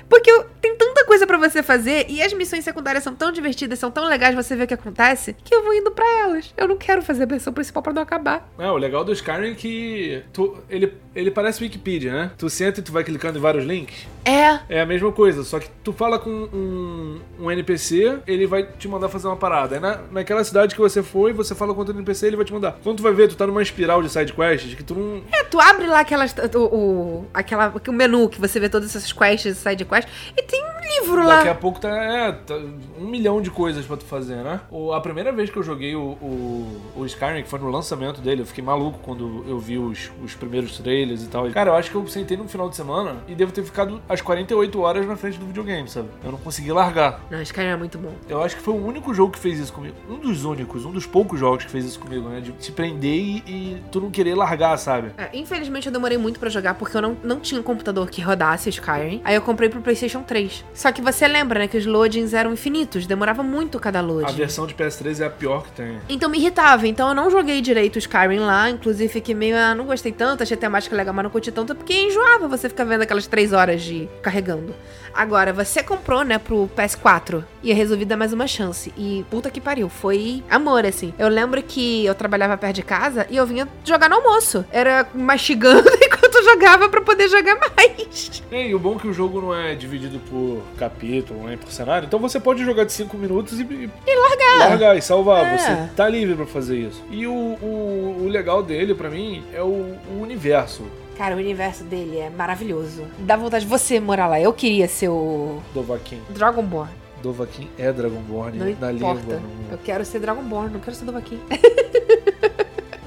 [0.08, 3.78] Porque eu- tem tanta coisa pra você fazer e as missões secundárias são tão divertidas,
[3.78, 6.52] são tão legais você ver o que acontece, que eu vou indo pra elas.
[6.56, 8.48] Eu não quero fazer a missão principal pra não acabar.
[8.58, 12.30] É, o legal do Skyrim é que tu, ele, ele parece Wikipedia, né?
[12.38, 14.06] Tu senta e tu vai clicando em vários links.
[14.24, 14.60] É.
[14.68, 18.86] É a mesma coisa, só que tu fala com um, um NPC, ele vai te
[18.86, 19.74] mandar fazer uma parada.
[19.76, 22.52] Aí na, naquela cidade que você foi, você fala com outro NPC, ele vai te
[22.52, 22.78] mandar.
[22.82, 25.22] Quando tu vai ver, tu tá numa espiral de side quests que tu não.
[25.32, 29.12] É, tu abre lá aquelas, o, o, aquela, o menu que você vê todas essas
[29.12, 31.36] quests, side quests, e tem um livro lá.
[31.38, 32.54] Daqui a pouco tá, é, tá
[32.98, 34.60] um milhão de coisas pra tu fazer, né?
[34.70, 38.20] O- a primeira vez que eu joguei o, o, o Skyrim, que foi no lançamento
[38.20, 41.50] dele, eu fiquei maluco quando eu vi os, os primeiros trailers e tal.
[41.50, 44.20] Cara, eu acho que eu sentei no final de semana e devo ter ficado as
[44.20, 46.08] 48 horas na frente do videogame, sabe?
[46.24, 47.20] Eu não consegui largar.
[47.30, 48.12] Não, Skyrim é muito bom.
[48.28, 49.94] Eu acho que foi o único jogo que fez isso comigo.
[50.08, 52.40] Um dos únicos, um dos poucos jogos que fez isso comigo, né?
[52.40, 55.12] De te prender e, e tu não querer largar, sabe?
[55.16, 58.20] É, infelizmente eu demorei muito pra jogar porque eu não, não tinha um computador que
[58.20, 59.20] rodasse Skyrim.
[59.24, 60.64] Aí eu comprei pro PlayStation 3.
[60.74, 64.34] Só que você lembra, né, que os loadings eram infinitos, demorava muito cada A loading.
[64.34, 65.98] versão de PS3 é a pior que tem.
[66.08, 69.74] Então me irritava, então eu não joguei direito o Skyrim lá, inclusive fiquei meio, ah,
[69.74, 72.84] não gostei tanto, achei a temática legal, mas não curti tanto, porque enjoava você ficar
[72.84, 74.74] vendo aquelas três horas de carregando.
[75.14, 79.50] Agora, você comprou, né, pro PS4, e eu resolvi dar mais uma chance, e puta
[79.50, 81.12] que pariu, foi amor, assim.
[81.18, 85.06] Eu lembro que eu trabalhava perto de casa, e eu vinha jogar no almoço, era
[85.14, 88.42] mastigando enquanto eu jogava pra poder jogar mais.
[88.50, 91.70] É, e o bom é que o jogo não é dividido por capítulo, nem por
[91.70, 92.06] cenário.
[92.06, 94.68] Então você pode jogar de 5 minutos e, e, E largar.
[94.70, 95.44] largar e salvar.
[95.44, 95.58] É.
[95.58, 97.02] Você tá livre pra fazer isso.
[97.10, 99.66] E o, o, o legal dele, pra mim, é o,
[100.10, 100.84] o universo
[101.20, 103.04] Cara, o universo dele é maravilhoso.
[103.18, 104.40] Dá vontade de você morar lá.
[104.40, 106.18] Eu queria ser o do Vaquim.
[106.30, 106.90] Dragonborn.
[107.22, 109.20] Dovaquim é Dragonborn Não na importa.
[109.20, 109.42] língua.
[109.70, 111.38] Eu quero ser Dragonborn, não quero ser Dovahkiin.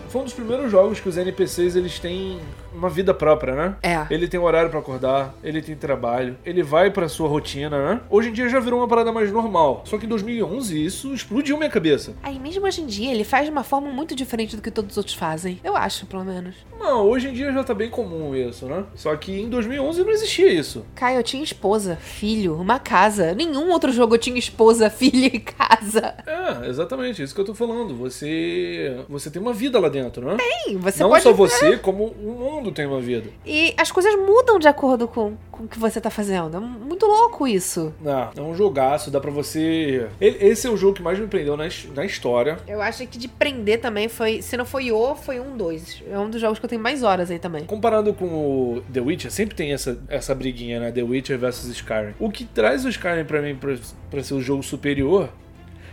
[0.09, 2.39] Foi um dos primeiros jogos que os NPCs eles têm
[2.73, 3.75] uma vida própria, né?
[3.81, 4.05] É.
[4.09, 8.01] Ele tem horário pra acordar, ele tem trabalho, ele vai pra sua rotina, né?
[8.09, 9.83] Hoje em dia já virou uma parada mais normal.
[9.85, 12.13] Só que em 2011 isso explodiu minha cabeça.
[12.23, 14.91] Aí mesmo hoje em dia ele faz de uma forma muito diferente do que todos
[14.91, 15.59] os outros fazem.
[15.63, 16.55] Eu acho, pelo menos.
[16.79, 18.83] Não, hoje em dia já tá bem comum isso, né?
[18.95, 20.85] Só que em 2011 não existia isso.
[20.95, 23.33] Caio, eu tinha esposa, filho, uma casa.
[23.33, 26.15] Nenhum outro jogo eu tinha esposa, filho e casa.
[26.25, 27.95] É, exatamente, isso que eu tô falando.
[27.95, 30.37] Você você tem uma vida lá dentro, né?
[30.65, 33.29] Sim, você não pode só você, como o mundo tem uma vida.
[33.45, 36.57] E as coisas mudam de acordo com, com o que você tá fazendo.
[36.57, 37.93] É muito louco isso.
[38.01, 40.07] Não, é um jogaço, dá pra você.
[40.19, 42.57] Esse é o jogo que mais me prendeu na, na história.
[42.67, 44.41] Eu acho que de prender também foi.
[44.41, 46.01] Se não foi o, foi um dois.
[46.09, 47.65] É um dos jogos que eu tenho mais horas aí também.
[47.65, 50.91] Comparando com o The Witcher, sempre tem essa, essa briguinha, né?
[50.91, 52.13] The Witcher versus Skyrim.
[52.19, 53.75] O que traz o Skyrim pra mim pra,
[54.09, 55.29] pra ser o jogo superior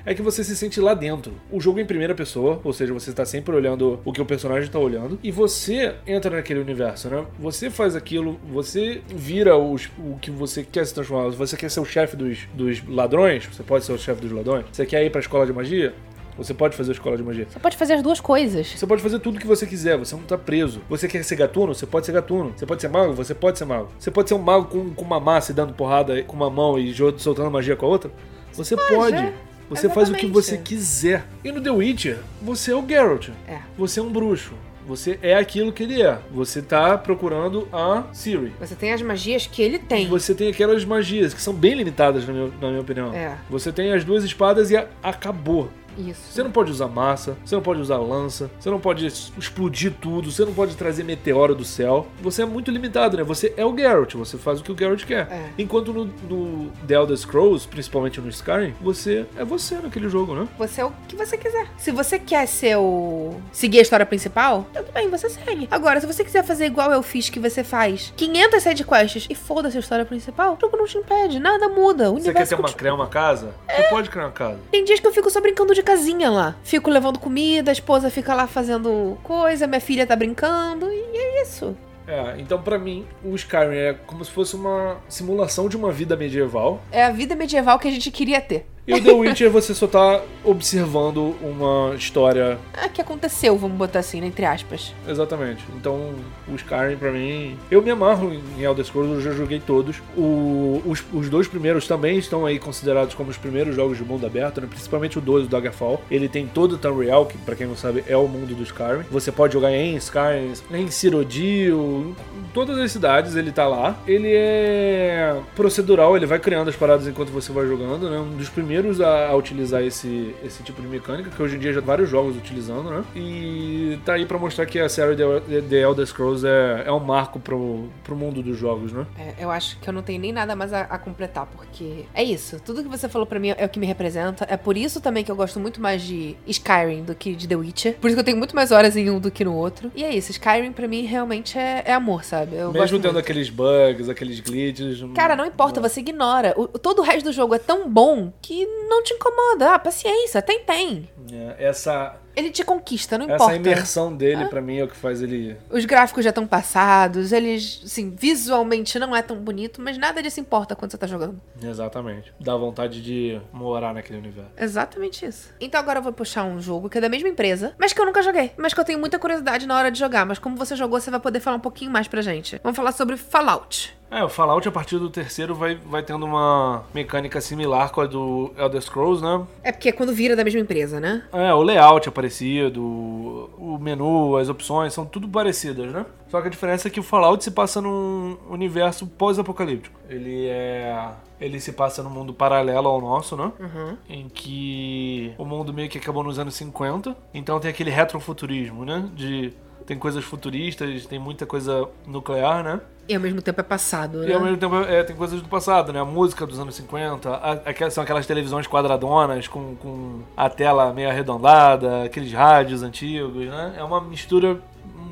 [0.04, 1.32] é que você se sente lá dentro.
[1.50, 4.24] O jogo é em primeira pessoa, ou seja, você está sempre olhando o que o
[4.26, 7.24] personagem tá olhando, e você entra naquele universo, né?
[7.38, 11.28] Você faz aquilo, você vira os- o que você quer se transformar.
[11.30, 14.64] Você quer ser o chefe dos, dos ladrões, você pode ser o chefe dos ladrões.
[14.72, 15.92] Você quer ir pra escola de magia?
[16.38, 17.46] Você pode fazer a escola de magia.
[17.50, 18.68] Você pode fazer as duas coisas.
[18.68, 20.80] Você pode fazer tudo que você quiser, você não tá preso.
[20.88, 21.74] Você quer ser gatuno?
[21.74, 22.54] Você pode ser gatuno.
[22.56, 23.12] Você pode ser mago?
[23.12, 23.88] Você pode ser mago.
[23.98, 26.78] Você pode ser um mago com, com uma massa e dando porrada com uma mão
[26.78, 28.10] e soltando magia com a outra?
[28.54, 29.16] Você pode.
[29.16, 29.34] é.
[29.70, 30.32] Você faz o que Exatamente.
[30.32, 31.24] você quiser.
[31.44, 33.28] E no The Witcher, você é o Geralt.
[33.48, 33.58] É.
[33.78, 34.52] Você é um bruxo.
[34.86, 36.18] Você é aquilo que ele é.
[36.32, 38.52] Você tá procurando a Siri.
[38.58, 40.08] Você tem as magias que ele tem.
[40.08, 43.14] Você tem aquelas magias que são bem limitadas, na minha, na minha opinião.
[43.14, 43.36] É.
[43.48, 45.70] Você tem as duas espadas e a- acabou.
[45.98, 46.20] Isso.
[46.30, 50.30] Você não pode usar massa, você não pode usar lança, você não pode explodir tudo,
[50.30, 52.06] você não pode trazer meteoro do céu.
[52.20, 53.22] Você é muito limitado, né?
[53.22, 55.28] Você é o Geralt, você faz o que o Geralt quer.
[55.30, 55.50] É.
[55.58, 60.48] Enquanto no, no The Elder Scrolls, principalmente no Skyrim, você é você naquele jogo, né?
[60.58, 61.66] Você é o que você quiser.
[61.76, 63.34] Se você quer ser o.
[63.52, 65.68] seguir a história principal, tudo bem, você segue.
[65.70, 69.76] Agora, se você quiser fazer igual eu fiz, que você faz 500 sidequests e foda-se
[69.76, 72.10] a história principal, o jogo não te impede, nada muda.
[72.10, 73.54] O Você quer ter uma, criar uma casa?
[73.68, 74.58] Você pode criar uma casa.
[74.70, 76.56] Tem dias que eu fico só brincando de casinha lá.
[76.62, 81.42] Fico levando comida, a esposa fica lá fazendo coisa, minha filha tá brincando, e é
[81.42, 81.76] isso.
[82.06, 86.16] É, então pra mim, o Skyrim é como se fosse uma simulação de uma vida
[86.16, 86.82] medieval.
[86.90, 88.66] É a vida medieval que a gente queria ter.
[88.90, 93.98] E o The Witcher você só tá observando uma história É que aconteceu, vamos botar
[94.00, 94.94] assim, né, entre aspas.
[95.08, 95.64] Exatamente.
[95.76, 96.12] Então,
[96.48, 97.56] o Skyrim pra mim.
[97.70, 99.96] Eu me amarro em Elder Scrolls, eu já joguei todos.
[100.16, 104.26] O- os, os dois primeiros também estão aí considerados como os primeiros jogos de mundo
[104.26, 104.66] aberto, né?
[104.68, 106.02] principalmente o 2, o Daggerfall.
[106.10, 109.04] Ele tem todo o Tamriel, que pra quem não sabe é o mundo do Skyrim.
[109.10, 113.98] Você pode jogar em Skyrim, em Cyrodiil, em todas as cidades ele tá lá.
[114.06, 118.18] Ele é procedural, ele vai criando as paradas enquanto você vai jogando, né?
[118.18, 121.72] Um dos primeiros a, a utilizar esse, esse tipo de mecânica, que hoje em dia
[121.72, 123.04] já vários jogos utilizando, né?
[123.14, 127.00] E tá aí pra mostrar que a série The, The Elder Scrolls é, é um
[127.00, 129.06] marco pro, pro mundo dos jogos, né?
[129.18, 132.22] É, eu acho que eu não tenho nem nada mais a, a completar, porque é
[132.22, 132.60] isso.
[132.64, 134.46] Tudo que você falou pra mim é o que me representa.
[134.48, 137.56] É por isso também que eu gosto muito mais de Skyrim do que de The
[137.56, 137.96] Witcher.
[138.00, 139.90] Por isso que eu tenho muito mais horas em um do que no outro.
[139.94, 142.56] E é isso, Skyrim pra mim realmente é, é amor, sabe?
[142.56, 143.24] Eu gosto Mesmo tendo muito.
[143.24, 145.00] aqueles bugs, aqueles glitches.
[145.14, 146.54] Cara, não importa, você ignora.
[146.56, 149.74] O, todo o resto do jogo é tão bom que não te incomoda.
[149.74, 151.08] Ah, paciência, tem, tem.
[151.32, 153.56] É, essa, Ele te conquista, não essa importa.
[153.56, 155.56] imersão dele, pra mim, é o que faz ele.
[155.70, 160.40] Os gráficos já estão passados, eles, assim, visualmente não é tão bonito, mas nada disso
[160.40, 161.40] importa quando você tá jogando.
[161.62, 162.32] Exatamente.
[162.40, 164.50] Dá vontade de morar naquele universo.
[164.58, 165.50] Exatamente isso.
[165.60, 168.06] Então agora eu vou puxar um jogo que é da mesma empresa, mas que eu
[168.06, 170.24] nunca joguei, mas que eu tenho muita curiosidade na hora de jogar.
[170.26, 172.60] Mas como você jogou, você vai poder falar um pouquinho mais pra gente.
[172.62, 173.96] Vamos falar sobre Fallout.
[174.10, 178.06] É, o Fallout a partir do terceiro vai, vai tendo uma mecânica similar com a
[178.06, 179.46] do Elder Scrolls, né?
[179.62, 181.22] É porque é quando vira da mesma empresa, né?
[181.32, 186.04] É, o layout é parecido, o menu, as opções são tudo parecidas, né?
[186.28, 189.98] Só que a diferença é que o Fallout se passa num universo pós-apocalíptico.
[190.08, 191.10] Ele é.
[191.40, 193.50] Ele se passa num mundo paralelo ao nosso, né?
[193.58, 193.96] Uhum.
[194.08, 197.16] Em que o mundo meio que acabou nos anos 50.
[197.34, 199.08] Então tem aquele retrofuturismo, né?
[199.14, 199.52] De.
[199.86, 202.80] Tem coisas futuristas, tem muita coisa nuclear, né?
[203.10, 204.28] E ao mesmo tempo é passado, né?
[204.28, 206.00] E ao mesmo tempo é, tem coisas do passado, né?
[206.00, 210.92] A música dos anos 50, a- aquelas, são aquelas televisões quadradonas com, com a tela
[210.92, 213.74] meio arredondada, aqueles rádios antigos, né?
[213.76, 214.60] É uma mistura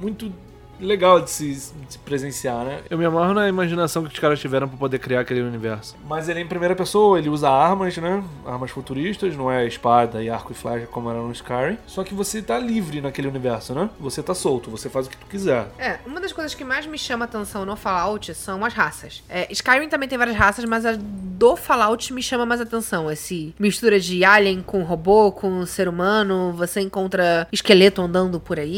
[0.01, 0.33] muito
[0.81, 2.81] legal de se, de se presenciar, né?
[2.89, 5.97] Eu me amarro na imaginação que os caras tiveram pra poder criar aquele universo.
[6.07, 8.23] Mas ele é em primeira pessoa, ele usa armas, né?
[8.47, 11.79] Armas futuristas, não é espada e arco e flecha como era no Skyrim.
[11.87, 13.89] Só que você tá livre naquele universo, né?
[14.01, 15.69] Você tá solto, você faz o que tu quiser.
[15.79, 19.23] É, uma das coisas que mais me chama atenção no Fallout são as raças.
[19.29, 20.97] É, Skyrim também tem várias raças, mas a
[21.39, 23.11] do Fallout me chama mais atenção.
[23.11, 28.69] Esse mistura de alien com robô, com ser humano, você encontra esqueleto andando por aí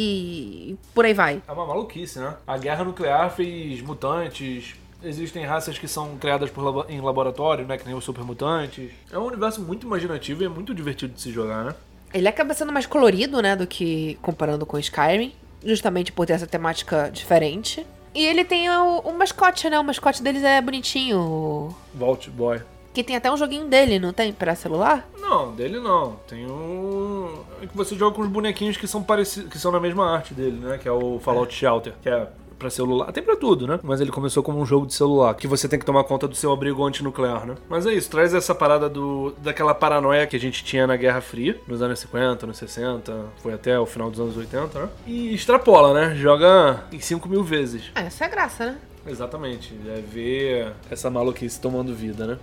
[0.71, 1.43] e por aí vai.
[1.49, 2.35] É uma maluquice, né?
[2.46, 4.74] A guerra nuclear fez mutantes.
[5.03, 7.76] Existem raças que são criadas por em laboratório, né?
[7.79, 8.90] Que nem os supermutantes.
[9.11, 11.74] É um universo muito imaginativo e é muito divertido de se jogar, né?
[12.12, 15.33] Ele acaba sendo mais colorido, né, do que comparando com Skyrim,
[15.64, 17.87] justamente por ter essa temática diferente.
[18.12, 19.79] E ele tem o, o mascote, né?
[19.79, 21.18] O mascote deles é bonitinho.
[21.20, 22.61] o- Vault Boy.
[22.92, 24.33] Que tem até um joguinho dele, não tem?
[24.33, 25.09] Pra celular?
[25.18, 26.16] Não, dele não.
[26.26, 27.44] Tem um.
[27.62, 29.50] é que você joga com os bonequinhos que são parecidos.
[29.50, 30.76] que são na mesma arte dele, né?
[30.76, 31.94] Que é o Fallout Shelter.
[32.03, 32.26] Que é
[32.61, 33.11] pra celular.
[33.11, 33.81] Tem pra tudo, né?
[33.83, 35.35] Mas ele começou como um jogo de celular.
[35.35, 37.55] Que você tem que tomar conta do seu abrigo antinuclear, né?
[37.68, 39.35] Mas é isso, traz essa parada do.
[39.38, 43.55] daquela paranoia que a gente tinha na Guerra Fria, nos anos 50, anos 60, foi
[43.55, 44.88] até o final dos anos 80, né?
[45.07, 46.14] E extrapola, né?
[46.16, 47.90] Joga em 5 mil vezes.
[47.94, 48.79] É, essa é a graça, né?
[49.07, 49.74] Exatamente.
[49.87, 52.38] É ver essa maluquice tomando vida, né?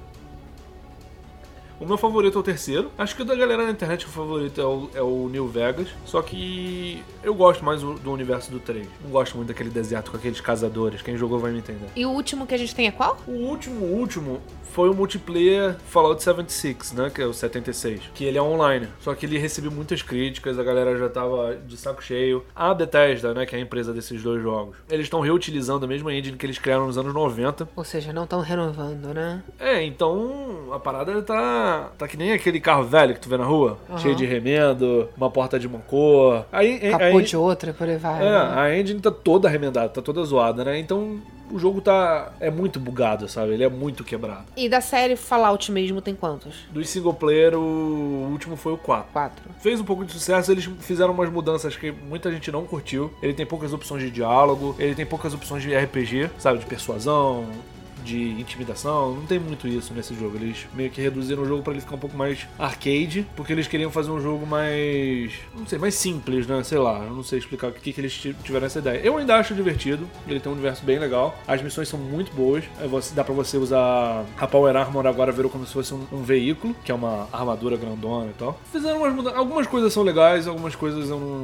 [1.80, 2.92] O meu favorito é o terceiro.
[2.98, 5.88] Acho que o da galera na internet o favorito é o, é o New Vegas.
[6.06, 8.88] Só que eu gosto mais do, universo do 3.
[9.04, 11.02] Não gosto muito daquele deserto com aqueles caçadores.
[11.02, 11.88] Quem jogou vai me entender.
[11.96, 13.18] E o último que a gente tem é qual?
[13.28, 14.42] O último, último
[14.78, 17.10] foi o multiplayer Fallout 76, né?
[17.10, 18.12] Que é o 76.
[18.14, 18.88] Que ele é online.
[19.00, 22.46] Só que ele recebeu muitas críticas, a galera já tava de saco cheio.
[22.56, 23.46] A Bethesda, né?
[23.46, 24.78] Que é a empresa desses dois jogos.
[24.88, 27.68] Eles estão reutilizando a mesma engine que eles criaram nos anos 90.
[27.76, 29.44] Ou seja, não estão renovando, né?
[29.60, 31.67] É, então a parada tá.
[31.98, 33.98] Tá que nem aquele carro velho que tu vê na rua, Aham.
[34.00, 36.46] cheio de remendo, uma porta de uma cor.
[36.52, 38.20] Aí, Capô aí, de outra, por aí vai.
[38.20, 38.54] é, né?
[38.56, 40.80] a engine tá toda remendada, tá toda zoada, né?
[40.80, 41.20] Então
[41.52, 42.32] o jogo tá.
[42.40, 43.54] é muito bugado, sabe?
[43.54, 44.46] Ele é muito quebrado.
[44.56, 46.56] E da série Fallout mesmo tem quantos?
[46.72, 49.12] Dos single player, o último foi o 4.
[49.12, 49.44] Quatro.
[49.60, 53.12] Fez um pouco de sucesso, eles fizeram umas mudanças que muita gente não curtiu.
[53.22, 56.60] Ele tem poucas opções de diálogo, ele tem poucas opções de RPG, sabe?
[56.60, 57.46] De persuasão,
[58.08, 59.14] de intimidação.
[59.16, 60.38] Não tem muito isso nesse jogo.
[60.38, 63.68] Eles meio que reduziram o jogo pra ele ficar um pouco mais arcade, porque eles
[63.68, 65.32] queriam fazer um jogo mais.
[65.56, 66.64] não sei, mais simples, né?
[66.64, 69.00] Sei lá, eu não sei explicar o que, que eles ti- tiveram essa ideia.
[69.04, 72.64] Eu ainda acho divertido, ele tem um universo bem legal, as missões são muito boas.
[72.80, 76.24] É, Dá pra você usar a Power Armor agora virou como se fosse um, um
[76.24, 78.60] veículo, que é uma armadura grandona e tal.
[78.72, 79.38] Fizeram umas mudanças.
[79.38, 81.44] Algumas coisas são legais, algumas coisas eu não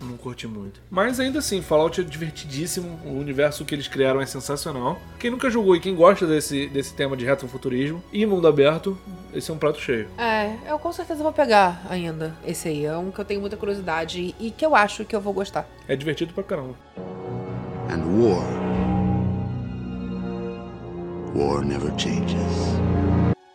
[0.00, 0.80] não curti muito.
[0.90, 2.98] Mas ainda assim, Fallout é divertidíssimo.
[3.04, 4.98] O universo que eles criaram é sensacional.
[5.18, 8.96] Quem nunca jogou e quem gosta desse, desse tema de retrofuturismo e mundo aberto,
[9.34, 10.08] esse é um prato cheio.
[10.18, 12.84] É, eu com certeza vou pegar ainda esse aí.
[12.84, 15.68] É um que eu tenho muita curiosidade e que eu acho que eu vou gostar.
[15.86, 16.74] É divertido pra caramba.
[17.90, 18.44] And war.
[21.34, 22.97] War never changes.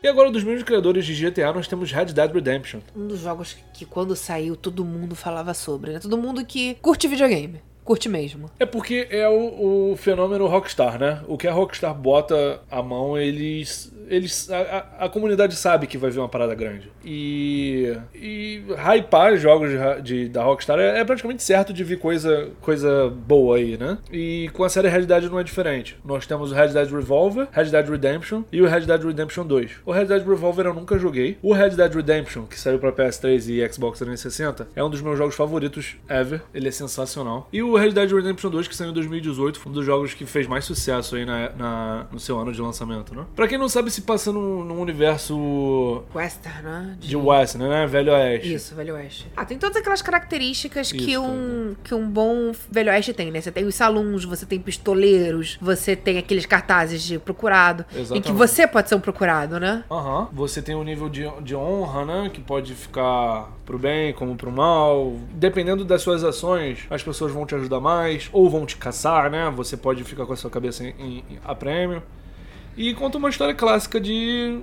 [0.03, 2.81] E agora, dos mesmos criadores de GTA, nós temos Red Dead Redemption.
[2.93, 5.99] Um dos jogos que quando saiu todo mundo falava sobre, né?
[5.99, 7.61] Todo mundo que curte videogame.
[7.83, 8.49] Curte mesmo.
[8.59, 11.21] É porque é o, o fenômeno Rockstar, né?
[11.27, 13.93] O que a Rockstar bota a mão, eles.
[14.09, 14.57] eles a,
[14.99, 16.89] a- a comunidade sabe que vai vir uma parada grande.
[17.03, 17.95] E.
[18.15, 23.09] E hypar jogos de, de- da Rockstar é, é praticamente certo de vir coisa, coisa
[23.09, 23.97] boa aí, né?
[24.11, 25.97] E com a série Red Dead não é diferente.
[26.05, 29.71] Nós temos o Red Dead Revolver, Red Dead Redemption e o Red Dead Redemption 2.
[29.85, 31.37] O Red Dead Revolver eu nunca joguei.
[31.41, 35.17] O Red Dead Redemption, que saiu pra PS3 e Xbox 360, é um dos meus
[35.17, 36.41] jogos favoritos ever.
[36.53, 37.49] Ele é sensacional.
[37.51, 40.25] E o Red Dead Redemption 2, que saiu em 2018, foi um dos jogos que
[40.25, 43.25] fez mais sucesso aí na, na- no seu ano de lançamento, né?
[43.35, 46.97] Pra quem não sabe, se passa num, num universo Western, né?
[46.99, 47.85] de West, né?
[47.87, 48.53] Velho Oeste.
[48.53, 49.27] Isso, Velho Oeste.
[49.35, 53.41] Ah, tem todas aquelas características que, Isso, um, que um bom Velho Oeste tem, né?
[53.41, 57.85] Você tem os saluns, você tem pistoleiros, você tem aqueles cartazes de procurado.
[57.91, 58.31] Em que Exatamente.
[58.33, 59.83] você pode ser um procurado, né?
[59.89, 60.27] Aham.
[60.33, 62.29] Você tem um nível de, de honra, né?
[62.33, 65.13] Que pode ficar pro bem como pro mal.
[65.33, 69.51] Dependendo das suas ações, as pessoas vão te ajudar mais ou vão te caçar, né?
[69.55, 72.01] Você pode ficar com a sua cabeça em, em- a prêmio.
[72.75, 74.59] E conta uma história clássica de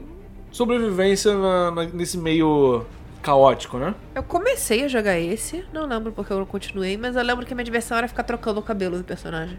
[0.51, 2.85] sobrevivência na- na- nesse meio
[3.23, 3.95] caótico, né?
[4.15, 7.55] Eu comecei a jogar esse, não lembro porque eu não continuei, mas eu lembro que
[7.55, 9.59] minha diversão era ficar trocando o cabelo do personagem.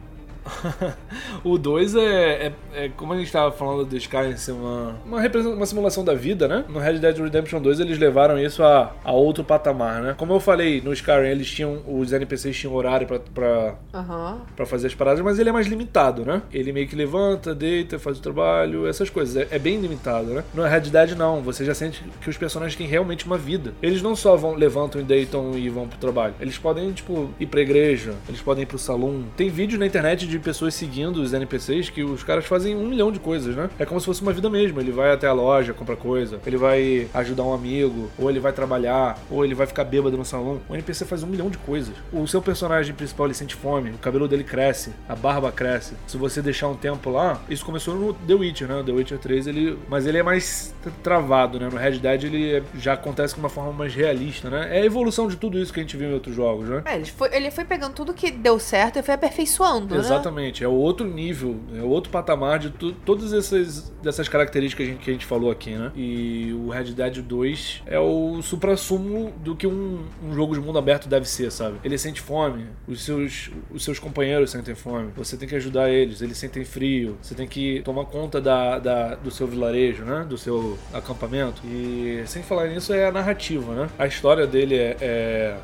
[1.43, 5.19] o 2 é, é, é, como a gente estava falando do Skyrim ser uma, uma,
[5.55, 6.65] uma simulação da vida, né?
[6.67, 10.15] No Red Dead Redemption 2 eles levaram isso a, a outro patamar, né?
[10.17, 14.41] Como eu falei, no Skyrim eles tinham, os NPCs tinham horário pra, pra, Aham.
[14.55, 16.41] pra fazer as paradas, mas ele é mais limitado, né?
[16.51, 19.35] Ele meio que levanta, deita, faz o trabalho, essas coisas.
[19.35, 20.43] É, é bem limitado, né?
[20.53, 23.73] No Red Dead não, você já sente que os personagens têm realmente uma vida.
[23.81, 26.33] Eles não só vão, levantam e deitam e vão pro trabalho.
[26.39, 29.23] Eles podem, tipo, ir pra igreja, eles podem ir pro salão.
[29.35, 33.11] Tem vídeos na internet de pessoas seguindo os NPCs que os caras fazem um milhão
[33.11, 33.69] de coisas, né?
[33.79, 34.79] É como se fosse uma vida mesmo.
[34.79, 38.51] Ele vai até a loja, compra coisa, ele vai ajudar um amigo, ou ele vai
[38.51, 40.59] trabalhar, ou ele vai ficar bêbado no salão.
[40.67, 41.93] O NPC faz um milhão de coisas.
[42.11, 45.93] O seu personagem principal ele sente fome, o cabelo dele cresce, a barba cresce.
[46.07, 48.83] Se você deixar um tempo lá, isso começou no The Witcher, né?
[48.85, 50.73] The Witcher 3, ele, mas ele é mais
[51.03, 51.69] travado, né?
[51.71, 54.77] No Red Dead ele é- já acontece de uma forma mais realista, né?
[54.77, 56.81] É a evolução de tudo isso que a gente viu em outros jogos, né?
[56.85, 60.01] É, ele foi, ele foi pegando tudo que deu certo e foi aperfeiçoando, né?
[60.21, 62.69] Exatamente, é outro nível, é outro patamar de
[63.05, 65.91] todas essas, dessas características que a, gente, que a gente falou aqui, né?
[65.95, 70.77] E o Red Dead 2 é o supra-sumo do que um, um jogo de mundo
[70.77, 71.77] aberto deve ser, sabe?
[71.83, 76.21] Ele sente fome, os seus, os seus companheiros sentem fome, você tem que ajudar eles,
[76.21, 80.25] eles sentem frio, você tem que tomar conta da, da- do seu vilarejo, né?
[80.27, 81.61] Do seu acampamento.
[81.65, 83.89] E sem falar nisso, é a narrativa, né?
[83.97, 85.57] A história dele é- é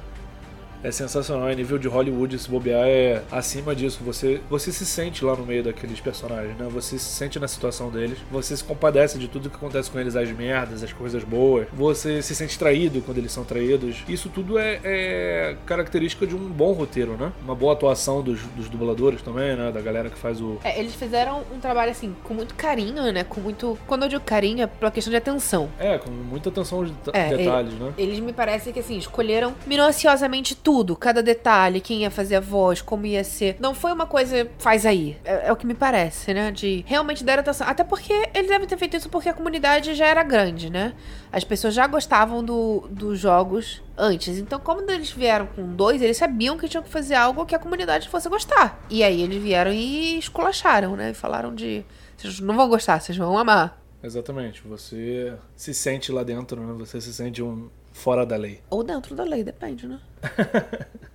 [0.84, 4.00] é sensacional, é nível de Hollywood, se bobear é acima disso.
[4.04, 6.68] Você, você se sente lá no meio daqueles personagens, né?
[6.72, 10.16] Você se sente na situação deles, você se compadece de tudo que acontece com eles,
[10.16, 11.68] as merdas, as coisas boas.
[11.74, 14.04] Você se sente traído quando eles são traídos.
[14.08, 17.32] Isso tudo é, é característica de um bom roteiro, né?
[17.44, 19.72] Uma boa atuação dos, dos dubladores também, né?
[19.72, 20.58] Da galera que faz o.
[20.64, 23.24] É, eles fizeram um trabalho assim, com muito carinho, né?
[23.24, 23.78] Com muito.
[23.88, 25.70] Quando eu digo carinho, é pela questão de atenção.
[25.80, 27.94] É, com muita atenção aos deta- É, detalhes, né?
[27.98, 32.82] Eles me parecem que assim, escolheram minuciosamente tudo, cada detalhe, quem ia fazer a voz,
[32.82, 33.56] como ia ser.
[33.58, 35.16] Não foi uma coisa, faz aí.
[35.24, 36.52] É, é o que me parece, né?
[36.52, 37.66] De realmente dar atenção.
[37.66, 40.94] Até porque eles devem ter feito isso porque a comunidade já era grande, né?
[41.32, 44.40] As pessoas já gostavam do, dos jogos antes.
[44.40, 47.60] Então, como eles vieram com dois, eles sabiam que tinham que fazer algo que a
[47.60, 48.86] comunidade fosse gostar.
[48.90, 51.12] E aí eles vieram e esculacharam, né?
[51.12, 51.86] E falaram de.
[52.18, 53.82] Vocês não vão gostar, vocês vão amar.
[54.04, 54.62] Exatamente.
[54.68, 56.74] Você se sente lá dentro, né?
[56.78, 58.62] Você se sente um fora da lei.
[58.70, 60.00] Ou dentro da lei, depende, né?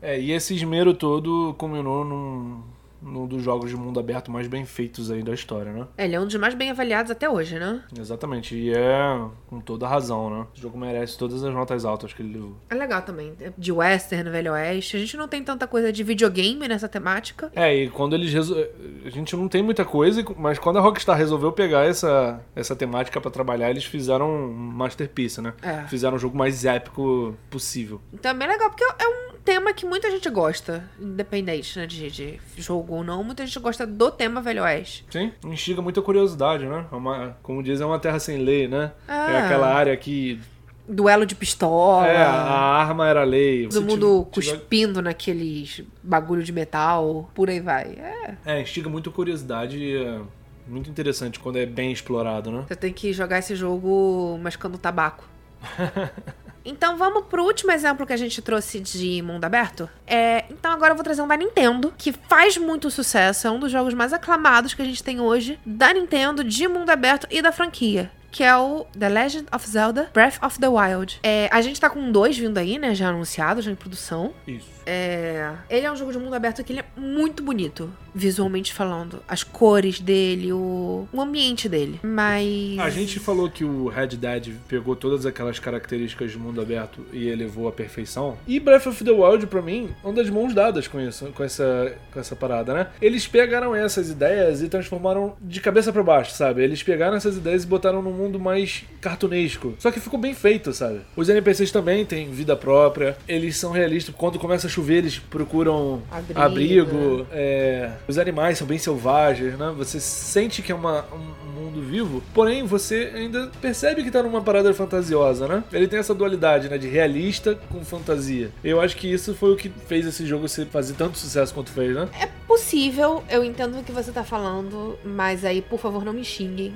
[0.00, 2.62] É, e esse esmero todo culminou num,
[3.02, 5.86] num dos jogos de mundo aberto mais bem feitos aí da história, né?
[5.98, 7.82] Ele é um dos mais bem avaliados até hoje, né?
[7.98, 10.46] Exatamente, e é com toda razão, né?
[10.56, 12.56] O jogo merece todas as notas altas que ele levou.
[12.68, 13.32] É legal também.
[13.40, 14.96] é De western, velho oeste.
[14.96, 17.50] A gente não tem tanta coisa de videogame nessa temática.
[17.54, 18.56] É, e quando eles resol...
[19.04, 23.20] A gente não tem muita coisa, mas quando a Rockstar resolveu pegar essa, essa temática
[23.20, 25.54] pra trabalhar, eles fizeram um masterpiece, né?
[25.62, 25.86] É.
[25.86, 28.00] Fizeram o jogo mais épico possível.
[28.12, 30.84] Então é bem legal, porque é um tema que muita gente gosta.
[31.00, 33.22] Independente, né, de, de jogo ou não.
[33.24, 35.04] Muita gente gosta do tema velho oeste.
[35.10, 36.86] Sim, instiga muita curiosidade, né?
[36.90, 38.92] É uma, como dizem, é uma terra sem lei, né?
[39.08, 39.32] Ah.
[39.32, 40.40] É aquela área que
[40.88, 42.06] Duelo de pistola.
[42.08, 43.68] É, a arma era lei.
[43.68, 47.30] Todo mundo tiver- cuspindo naqueles bagulho de metal.
[47.32, 47.96] Por aí vai.
[47.96, 48.34] É.
[48.44, 50.20] É, instiga muito curiosidade e é
[50.66, 52.64] muito interessante quando é bem explorado, né?
[52.66, 55.24] Você tem que jogar esse jogo mascando tabaco.
[56.70, 59.90] Então vamos pro último exemplo que a gente trouxe de mundo aberto.
[60.06, 63.58] É, então agora eu vou trazer um da Nintendo, que faz muito sucesso, é um
[63.58, 67.42] dos jogos mais aclamados que a gente tem hoje da Nintendo, de mundo aberto e
[67.42, 68.10] da franquia.
[68.30, 71.18] Que é o The Legend of Zelda Breath of the Wild.
[71.20, 72.94] É, a gente tá com dois vindo aí, né?
[72.94, 74.32] Já anunciado, já em produção.
[74.46, 74.68] Isso.
[74.92, 79.22] É, ele é um jogo de mundo aberto que ele é muito bonito, visualmente falando.
[79.28, 82.00] As cores dele, o, o ambiente dele.
[82.02, 82.76] Mas.
[82.80, 87.28] A gente falou que o Red Dead pegou todas aquelas características de mundo aberto e
[87.28, 88.36] elevou à perfeição.
[88.48, 91.94] E Breath of the Wild, pra mim, anda de mãos dadas com isso, com essa,
[92.12, 92.88] com essa parada, né?
[93.00, 96.64] Eles pegaram essas ideias e transformaram de cabeça pra baixo, sabe?
[96.64, 99.72] Eles pegaram essas ideias e botaram num mundo mais cartunesco.
[99.78, 101.02] Só que ficou bem feito, sabe?
[101.14, 104.12] Os NPCs também têm vida própria, eles são realistas.
[104.16, 106.40] Quando começa a chover, eles procuram Abrigo.
[106.40, 107.26] abrigo.
[107.30, 109.72] é, os animais são bem selvagens, né?
[109.76, 114.40] Você sente que é uma, um mundo vivo, porém você ainda percebe que tá numa
[114.40, 115.64] parada fantasiosa, né?
[115.72, 116.78] Ele tem essa dualidade, né?
[116.78, 118.50] De realista com fantasia.
[118.62, 121.70] Eu acho que isso foi o que fez esse jogo ser, fazer tanto sucesso quanto
[121.70, 122.08] fez, né?
[122.20, 126.24] É possível, eu entendo o que você tá falando, mas aí, por favor, não me
[126.24, 126.74] xinguem.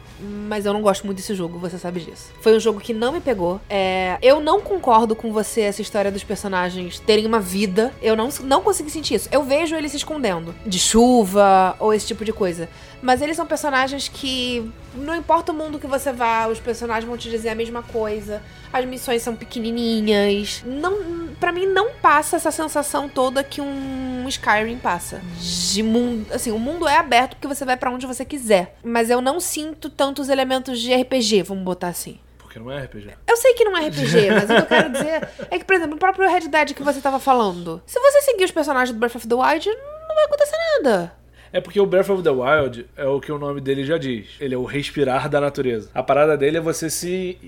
[0.49, 2.31] Mas eu não gosto muito desse jogo, você sabe disso.
[2.41, 3.61] Foi um jogo que não me pegou.
[3.69, 7.93] É, eu não concordo com você, essa história dos personagens terem uma vida.
[8.01, 9.29] Eu não, não consegui sentir isso.
[9.33, 12.69] Eu vejo eles se escondendo de chuva ou esse tipo de coisa.
[13.03, 14.64] Mas eles são personagens que
[14.95, 18.43] não importa o mundo que você vá, os personagens vão te dizer a mesma coisa.
[18.73, 20.63] As missões são pequenininhas.
[20.65, 25.21] Não, para mim não passa essa sensação toda que um Skyrim passa.
[25.39, 29.11] De mundo, assim, o mundo é aberto porque você vai para onde você quiser, mas
[29.11, 32.19] eu não sinto tantos elementos de RPG, vamos botar assim.
[32.39, 33.15] Porque não é RPG.
[33.27, 35.75] Eu sei que não é RPG, mas o que eu quero dizer é que, por
[35.75, 37.83] exemplo, o próprio Red Dead que você tava falando.
[37.85, 39.69] Se você seguir os personagens do Breath of the Wild,
[40.09, 41.24] não vai acontecer nada.
[41.55, 44.27] É porque o Breath of the Wild é o que o nome dele já diz.
[44.41, 45.89] Ele é o respirar da natureza.
[45.95, 47.39] A parada dele é você se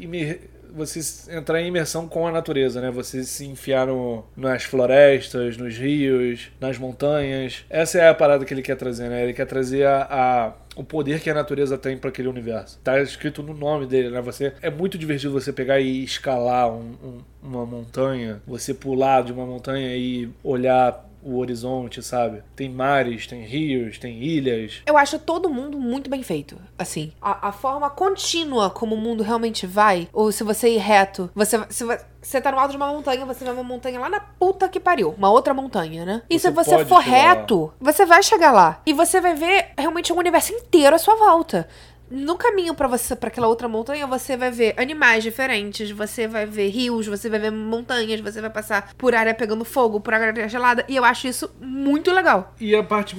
[0.73, 1.01] você
[1.35, 2.91] entrar em imersão com a natureza, né?
[2.91, 7.65] Você se enfiar no, nas florestas, nos rios, nas montanhas.
[7.71, 9.23] Essa é a parada que ele quer trazer, né?
[9.25, 12.79] Ele quer trazer a, a- o poder que a natureza tem para aquele universo.
[12.85, 14.21] Tá escrito no nome dele, né?
[14.21, 19.33] Você é muito divertido você pegar e escalar um- um- uma montanha, você pular de
[19.33, 22.43] uma montanha e olhar o horizonte, sabe?
[22.55, 24.83] Tem mares, tem rios, tem ilhas.
[24.87, 26.57] Eu acho todo mundo muito bem feito.
[26.79, 31.31] Assim, a, a forma contínua como o mundo realmente vai, ou se você ir reto,
[31.35, 34.09] você, se vo- você tá no alto de uma montanha, você vai uma montanha lá
[34.09, 35.15] na puta que pariu.
[35.17, 36.23] Uma outra montanha, né?
[36.31, 37.33] E Você se você for chegar lá.
[37.35, 38.81] reto, você vai chegar lá.
[38.87, 41.69] E você vai ver realmente o universo inteiro à sua volta.
[42.11, 46.47] No caminho pra você para aquela outra montanha, você vai ver animais diferentes, você vai
[46.47, 50.49] ver rios, você vai ver montanhas, você vai passar por área pegando fogo, por área
[50.49, 52.55] gelada, e eu acho isso muito legal.
[52.61, 53.17] E a parte,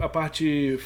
[0.00, 0.78] a parte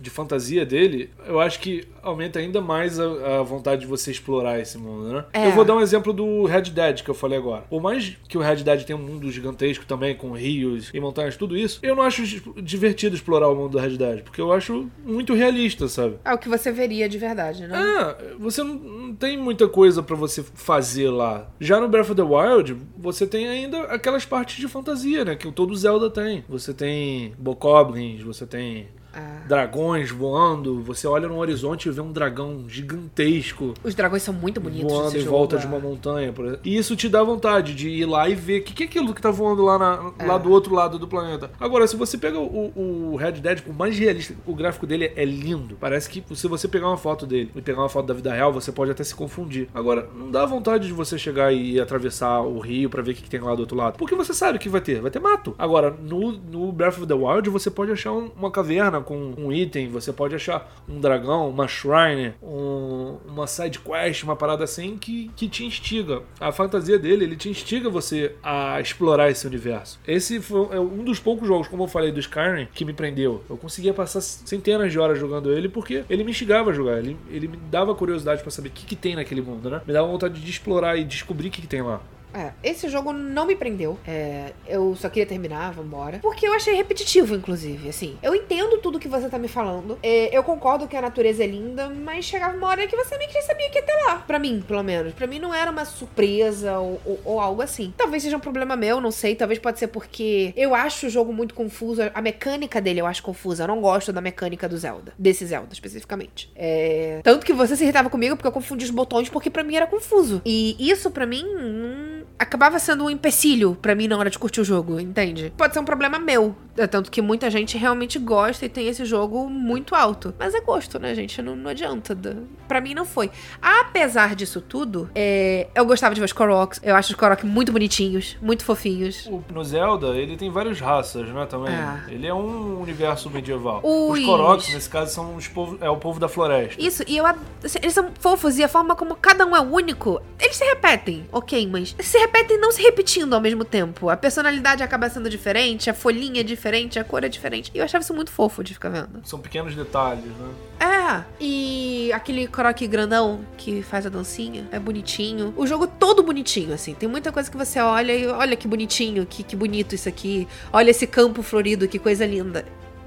[0.00, 4.60] de fantasia dele, eu acho que aumenta ainda mais a, a vontade de você explorar
[4.60, 5.24] esse mundo, né?
[5.32, 5.46] É.
[5.46, 7.62] Eu vou dar um exemplo do Red Dead que eu falei agora.
[7.62, 11.36] Por mais que o Red Dead tenha um mundo gigantesco também, com rios e montanhas,
[11.36, 12.22] tudo isso, eu não acho
[12.60, 16.16] divertido explorar o mundo do Red Dead, porque eu acho muito realista, sabe?
[16.24, 17.78] É o que você veria de verdade, né?
[17.78, 21.48] É, você não, não tem muita coisa pra você fazer lá.
[21.58, 25.34] Já no Breath of the Wild, você tem ainda aquelas partes de fantasia, né?
[25.34, 26.44] Que todo Zelda tem.
[26.48, 29.40] Você tem bokoblins, você tem Ah.
[29.46, 34.60] dragões voando, você olha no horizonte e vê um dragão gigantesco Os dragões são muito
[34.60, 35.58] bonitos voando em jogo, volta é.
[35.58, 36.32] de uma montanha.
[36.32, 36.60] por exemplo.
[36.64, 39.14] E isso te dá vontade de ir lá e ver o que, que é aquilo
[39.14, 40.24] que tá voando lá, na- É.
[40.26, 41.50] lá do outro lado do planeta.
[41.60, 42.72] Agora, se você pega o,
[43.12, 45.76] o Red Dead, por mais realista, o gráfico dele é lindo.
[45.80, 48.52] Parece que se você pegar uma foto dele e pegar uma foto da vida real,
[48.52, 49.68] você pode até se confundir.
[49.74, 53.22] Agora, não dá vontade de você chegar e atravessar o rio pra ver o que,
[53.22, 53.96] que tem lá do outro lado.
[53.98, 55.54] Porque você sabe que vai ter, vai ter mato.
[55.58, 59.52] Agora, no, no Breath of the Wild, você pode achar um- uma caverna com um
[59.52, 64.96] item, você pode achar um dragão, uma shrine, um- uma side quest, uma parada assim
[64.96, 66.22] que, que te instiga.
[66.40, 69.98] A fantasia dele, ele te instiga você a explorar esse universo.
[70.06, 73.42] Esse foi é um dos poucos jogos, como eu falei, do Skyrim, que me prendeu.
[73.48, 76.98] Eu conseguia passar centenas de horas jogando ele porque ele me instigava a jogar.
[76.98, 79.80] Ele, ele me dava curiosidade pra saber o que, que tem naquele mundo, né?
[79.86, 82.00] Me dava vontade de explorar e descobrir o que, que tem lá.
[82.34, 83.98] É, esse jogo não me prendeu.
[84.06, 86.18] É, eu só queria terminar, vambora.
[86.20, 87.88] Porque eu achei repetitivo, inclusive.
[87.88, 89.98] Assim, eu entendo tudo que você tá me falando.
[90.02, 93.42] É, eu concordo que a natureza é linda, mas chegava uma hora que você já
[93.42, 94.16] sabia que ia ter lá.
[94.16, 95.12] Pra mim, pelo menos.
[95.14, 97.92] Pra mim não era uma surpresa ou, ou- ou algo assim.
[97.96, 99.34] Talvez seja um problema meu, não sei.
[99.36, 102.02] Talvez pode ser porque eu acho o jogo muito confuso.
[102.14, 103.64] A mecânica dele eu acho confusa.
[103.64, 105.12] Eu não gosto da mecânica do Zelda.
[105.18, 106.50] Desse Zelda, especificamente.
[106.56, 109.76] É, Tanto que você se irritava comigo porque eu confundi os botões porque pra mim
[109.76, 110.42] era confuso.
[110.44, 114.60] E isso pra mim hum, acabava sendo um empecilho pra mim na hora de curtir
[114.60, 115.52] o jogo, entende?
[115.56, 116.54] Pode ser um problema meu.
[116.76, 120.34] É tanto que muita gente realmente gosta e tem esse jogo muito alto.
[120.36, 121.40] Mas é gosto, né, gente?
[121.40, 122.18] Não, não adianta.
[122.66, 123.30] Pra mim não foi.
[123.62, 126.80] Apesar disso tudo, é, eu gostava de ver os Koroks.
[126.82, 129.26] Eu acho os Korok muito bonitinhos, muito fofinhos.
[129.26, 131.74] O- no Zelda, ele tem várias raças, né, também.
[131.74, 132.04] Ah.
[132.08, 133.80] Ele é um universo medieval.
[133.84, 136.80] Os- Os Koroks, nesse caso, são os povo, é o povo da floresta.
[136.82, 137.24] Isso, e eu.
[137.26, 140.20] assim, Eles são fofos e a forma como cada um é único.
[140.40, 144.08] Eles se repetem, ok, mas se repetem não se repetindo ao mesmo tempo.
[144.08, 147.70] A personalidade acaba sendo diferente, a folhinha é diferente, a cor é diferente.
[147.74, 149.20] E eu achava isso muito fofo de ficar vendo.
[149.24, 150.54] São pequenos detalhes, né?
[150.80, 155.52] É, e aquele Korok grandão que faz a dancinha é bonitinho.
[155.56, 156.94] O jogo todo bonitinho, assim.
[156.94, 160.48] Tem muita coisa que você olha e olha que bonitinho, que, que bonito isso aqui.
[160.72, 162.64] Olha esse campo florido, que coisa linda.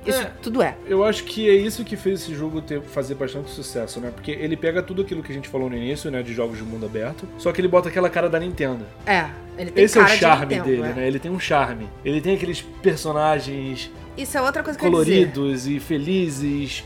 [0.08, 0.32] Isso É.
[0.42, 0.76] tudo é.
[0.86, 4.12] Eu acho que é isso que fez esse jogo ter, fazer bastante sucesso, né?
[4.14, 6.24] Porque ele pega tudo aquilo que a gente falou no início, né?
[6.24, 8.86] De jogos de mundo aberto, só que ele bota aquela cara da Nintendo.
[9.06, 9.26] É,
[9.58, 10.94] ele tem Esse é o cara de charme Nintendo, dele, é.
[10.94, 11.08] né?
[11.08, 11.88] Ele tem um charme.
[12.04, 16.84] Ele tem aqueles personagens Isso é outra coisa que eu coloridos e felizes.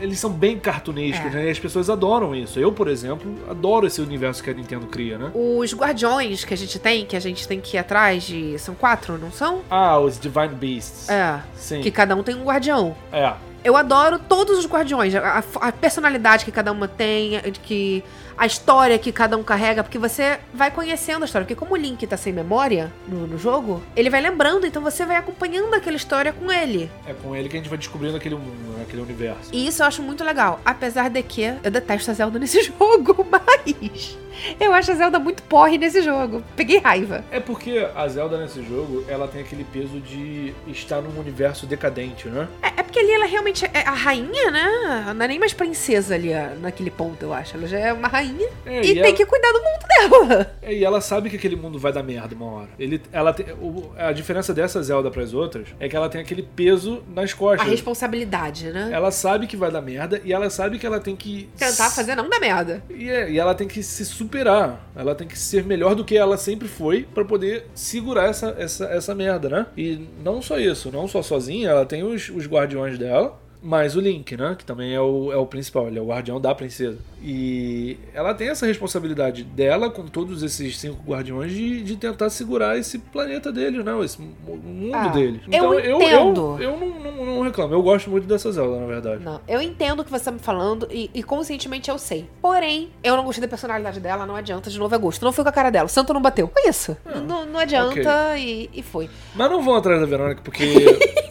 [0.00, 1.30] Eles são bem cartunescos, É.
[1.30, 1.46] né?
[1.48, 2.58] E as pessoas adoram isso.
[2.60, 5.30] Eu, por exemplo, adoro esse universo que a Nintendo cria, né?
[5.34, 8.58] Os guardiões que a gente tem, que a gente tem que ir atrás de.
[8.58, 9.60] São quatro, não são?
[9.70, 11.08] Ah, os Divine Beasts.
[11.08, 11.40] É.
[11.56, 11.80] Sim.
[11.80, 12.94] Que cada um tem um guardião.
[13.12, 13.32] É.
[13.64, 18.04] Eu adoro todos os guardiões, a, a personalidade que cada uma tem, que
[18.38, 21.44] a história que cada um carrega, porque você vai conhecendo a história.
[21.44, 25.04] Porque como o Link tá sem memória no, no jogo, ele vai lembrando, então você
[25.04, 26.90] vai acompanhando aquela história com ele.
[27.06, 28.38] É com ele que a gente vai descobrindo aquele
[28.82, 29.50] aquele universo.
[29.52, 30.60] E isso eu acho muito legal.
[30.64, 34.16] Apesar de que eu detesto a Zelda nesse jogo, mas.
[34.60, 36.44] Eu acho a Zelda muito porre nesse jogo.
[36.54, 37.24] Peguei raiva.
[37.30, 42.28] É porque a Zelda nesse jogo, ela tem aquele peso de estar num universo decadente,
[42.28, 42.46] né?
[42.62, 45.12] É, é porque ali ela realmente é a rainha, né?
[45.14, 46.30] Não é nem mais princesa ali
[46.60, 47.56] naquele ponto, eu acho.
[47.56, 48.27] Ela já é uma rainha
[48.66, 49.86] É, e, e tem ela- que cuidar do mundo
[50.28, 50.56] dela.
[50.62, 52.68] É, e ela sabe que aquele mundo vai dar merda uma hora.
[52.78, 56.42] Ele, ela tem, o- a diferença dessa Zelda pras outras é que ela tem aquele
[56.42, 57.68] peso nas A costas.
[57.68, 58.90] responsabilidade, né?
[58.92, 61.48] Ela sabe que vai dar merda e ela sabe que ela tem que.
[61.56, 62.82] Tentar fazer não dá merda.
[62.90, 64.88] E, é- e ela tem que se superar.
[64.94, 68.84] Ela tem que ser melhor do que ela sempre foi pra poder segurar essa, essa,
[68.86, 69.66] essa merda, né?
[69.76, 73.38] E não só isso, não só sozinha, ela tem os, os guardiões dela.
[73.60, 74.54] Mais o Link, né?
[74.56, 76.98] Que também é o, é o principal, ele é o guardião da princesa.
[77.20, 82.78] E ela tem essa responsabilidade dela, com todos esses cinco guardiões, de, de tentar segurar
[82.78, 83.92] esse planeta deles, né?
[84.04, 85.40] Esse mu- mundo Ah, deles.
[85.50, 86.56] eu eu, entendo.
[86.60, 87.74] eu, eu não, não, não reclamo.
[87.74, 89.24] Eu gosto muito dessa Zelda, na verdade.
[89.24, 92.28] Não, eu entendo o que você tá me falando e, e conscientemente eu sei.
[92.40, 95.24] Porém, eu não gostei da personalidade dela, não adianta, de novo é gosto.
[95.24, 96.48] Não foi com a cara dela, o santo não bateu.
[96.52, 96.96] Foi isso.
[97.26, 99.10] não, não adianta e, e foi.
[99.34, 100.64] Mas não vão atrás da Verônica, porque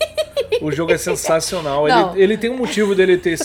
[0.62, 1.88] o jogo é sensacional.
[1.88, 3.38] Ele, ele tem um motivo dele ter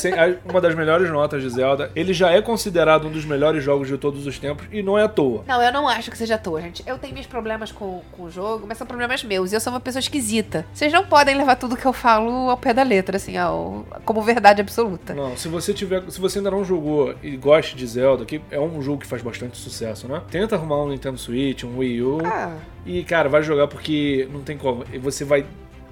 [0.48, 1.90] uma das melhores notas de Zelda.
[1.94, 5.04] Ele já é considerado um dos melhores jogos de todos os tempos e não é
[5.04, 5.44] à toa.
[5.46, 6.82] Não, eu não acho que seja à toa, gente.
[6.86, 9.52] Eu tenho meus problemas com, com o jogo, mas são problemas meus.
[9.52, 10.66] E eu sou uma pessoa esquisita.
[10.72, 14.22] Vocês não podem levar tudo que eu falo ao pé da letra, assim, ao, como
[14.22, 15.14] verdade absoluta.
[15.14, 18.58] Não, se você tiver, se você ainda não jogou e gosta de Zelda, que é
[18.60, 20.22] um jogo que faz bastante sucesso, né?
[20.30, 24.40] Tenta arrumar um Nintendo Switch, um Wii U Ah, e cara, vai jogar porque não
[24.40, 24.84] tem como.
[24.92, 25.44] E Você vai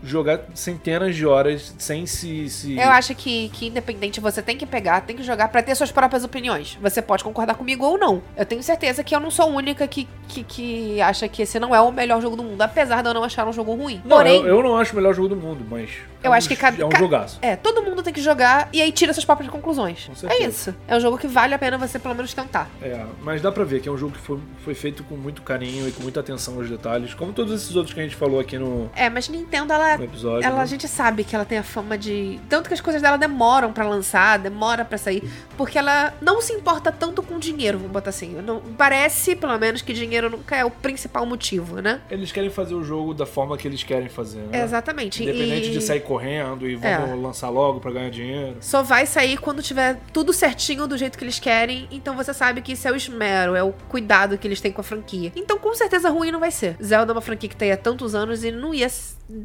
[0.02, 2.76] jogar centenas de horas sem se, se...
[2.78, 5.90] eu acho que, que independente você tem que pegar, tem que jogar pra ter suas
[5.92, 6.78] próprias opiniões.
[6.80, 8.22] Você pode concordar comigo ou não.
[8.36, 11.58] Eu tenho certeza que eu não sou a única que, que, que acha que esse
[11.60, 14.00] não é o melhor jogo do mundo, apesar de eu não achar um jogo ruim.
[14.04, 15.90] Não, Porém, eu, eu não acho o melhor jogo do mundo, mas
[16.22, 17.38] Eu é acho um- que cada- é um jogaço.
[17.42, 20.10] É, todo mundo tem que jogar e aí tira suas próprias conclusões.
[20.28, 20.74] É isso.
[20.88, 22.68] É um jogo que vale a pena você pelo menos tentar.
[22.82, 25.42] É, mas dá pra ver que é um jogo que foi, foi feito com muito
[25.42, 28.40] carinho e com muita atenção aos detalhes, como todos esses outros que a gente falou
[28.40, 30.46] aqui no, É, mas Nintendo, ela, no episódio.
[30.46, 30.62] ela né?
[30.62, 32.40] a gente sabe que ela tem a fama de.
[32.48, 35.22] Tanto que as coisas dela demoram pra lançar, demora pra sair,
[35.56, 38.40] porque ela não se importa tanto com dinheiro, vamos botar assim.
[38.42, 42.00] Não, parece, pelo menos, que dinheiro nunca é o principal motivo, né?
[42.10, 44.62] Eles querem fazer o jogo da forma que eles querem fazer, né?
[44.62, 45.22] Exatamente.
[45.22, 45.72] Independente e...
[45.72, 46.98] de sair correndo e É.
[46.98, 48.56] vamos lançar logo pra ganhar dinheiro.
[48.60, 51.88] Só vai sair quando tiver tudo certinho do jeito que eles querem.
[51.90, 54.80] Então você sabe que isso é o esmero, é o cuidado que eles têm com
[54.80, 55.32] a franquia.
[55.36, 56.76] Então com certeza ruim não vai ser.
[56.82, 58.88] Zelda é uma franquia que tá aí há tantos anos e não ia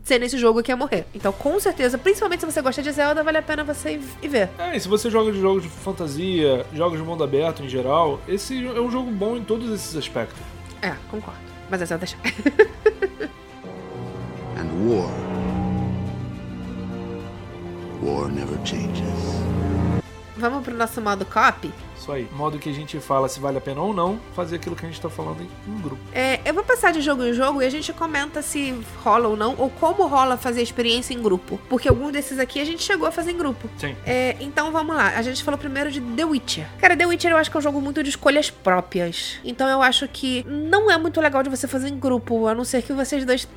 [0.04, 1.06] ser nesse jogo que ia morrer.
[1.14, 4.50] Então com certeza, principalmente se você gosta de Zelda, vale a pena você ir ver.
[4.58, 8.20] É, e se você joga de jogos de fantasia, jogos de mundo aberto em geral,
[8.28, 10.38] esse é um jogo bom em todos esses aspectos.
[10.82, 11.40] É, concordo.
[11.70, 12.18] Mas é Zelda deixa.
[14.58, 15.12] And war.
[18.02, 19.55] War never changes.
[20.38, 21.72] Vamos pro nosso modo copy?
[21.98, 22.28] Isso aí.
[22.34, 24.90] Modo que a gente fala se vale a pena ou não fazer aquilo que a
[24.90, 26.02] gente tá falando em um grupo.
[26.14, 29.38] É, eu vou passar de jogo em jogo e a gente comenta se rola ou
[29.38, 31.60] não, ou como rola fazer experiência em grupo.
[31.70, 33.70] Porque alguns desses aqui a gente chegou a fazer em grupo.
[33.78, 33.96] Sim.
[34.06, 35.14] É, então vamos lá.
[35.16, 36.68] A gente falou primeiro de The Witcher.
[36.80, 39.40] Cara, The Witcher eu acho que é um jogo muito de escolhas próprias.
[39.44, 42.64] Então eu acho que não é muito legal de você fazer em grupo, a não
[42.64, 43.48] ser que vocês dois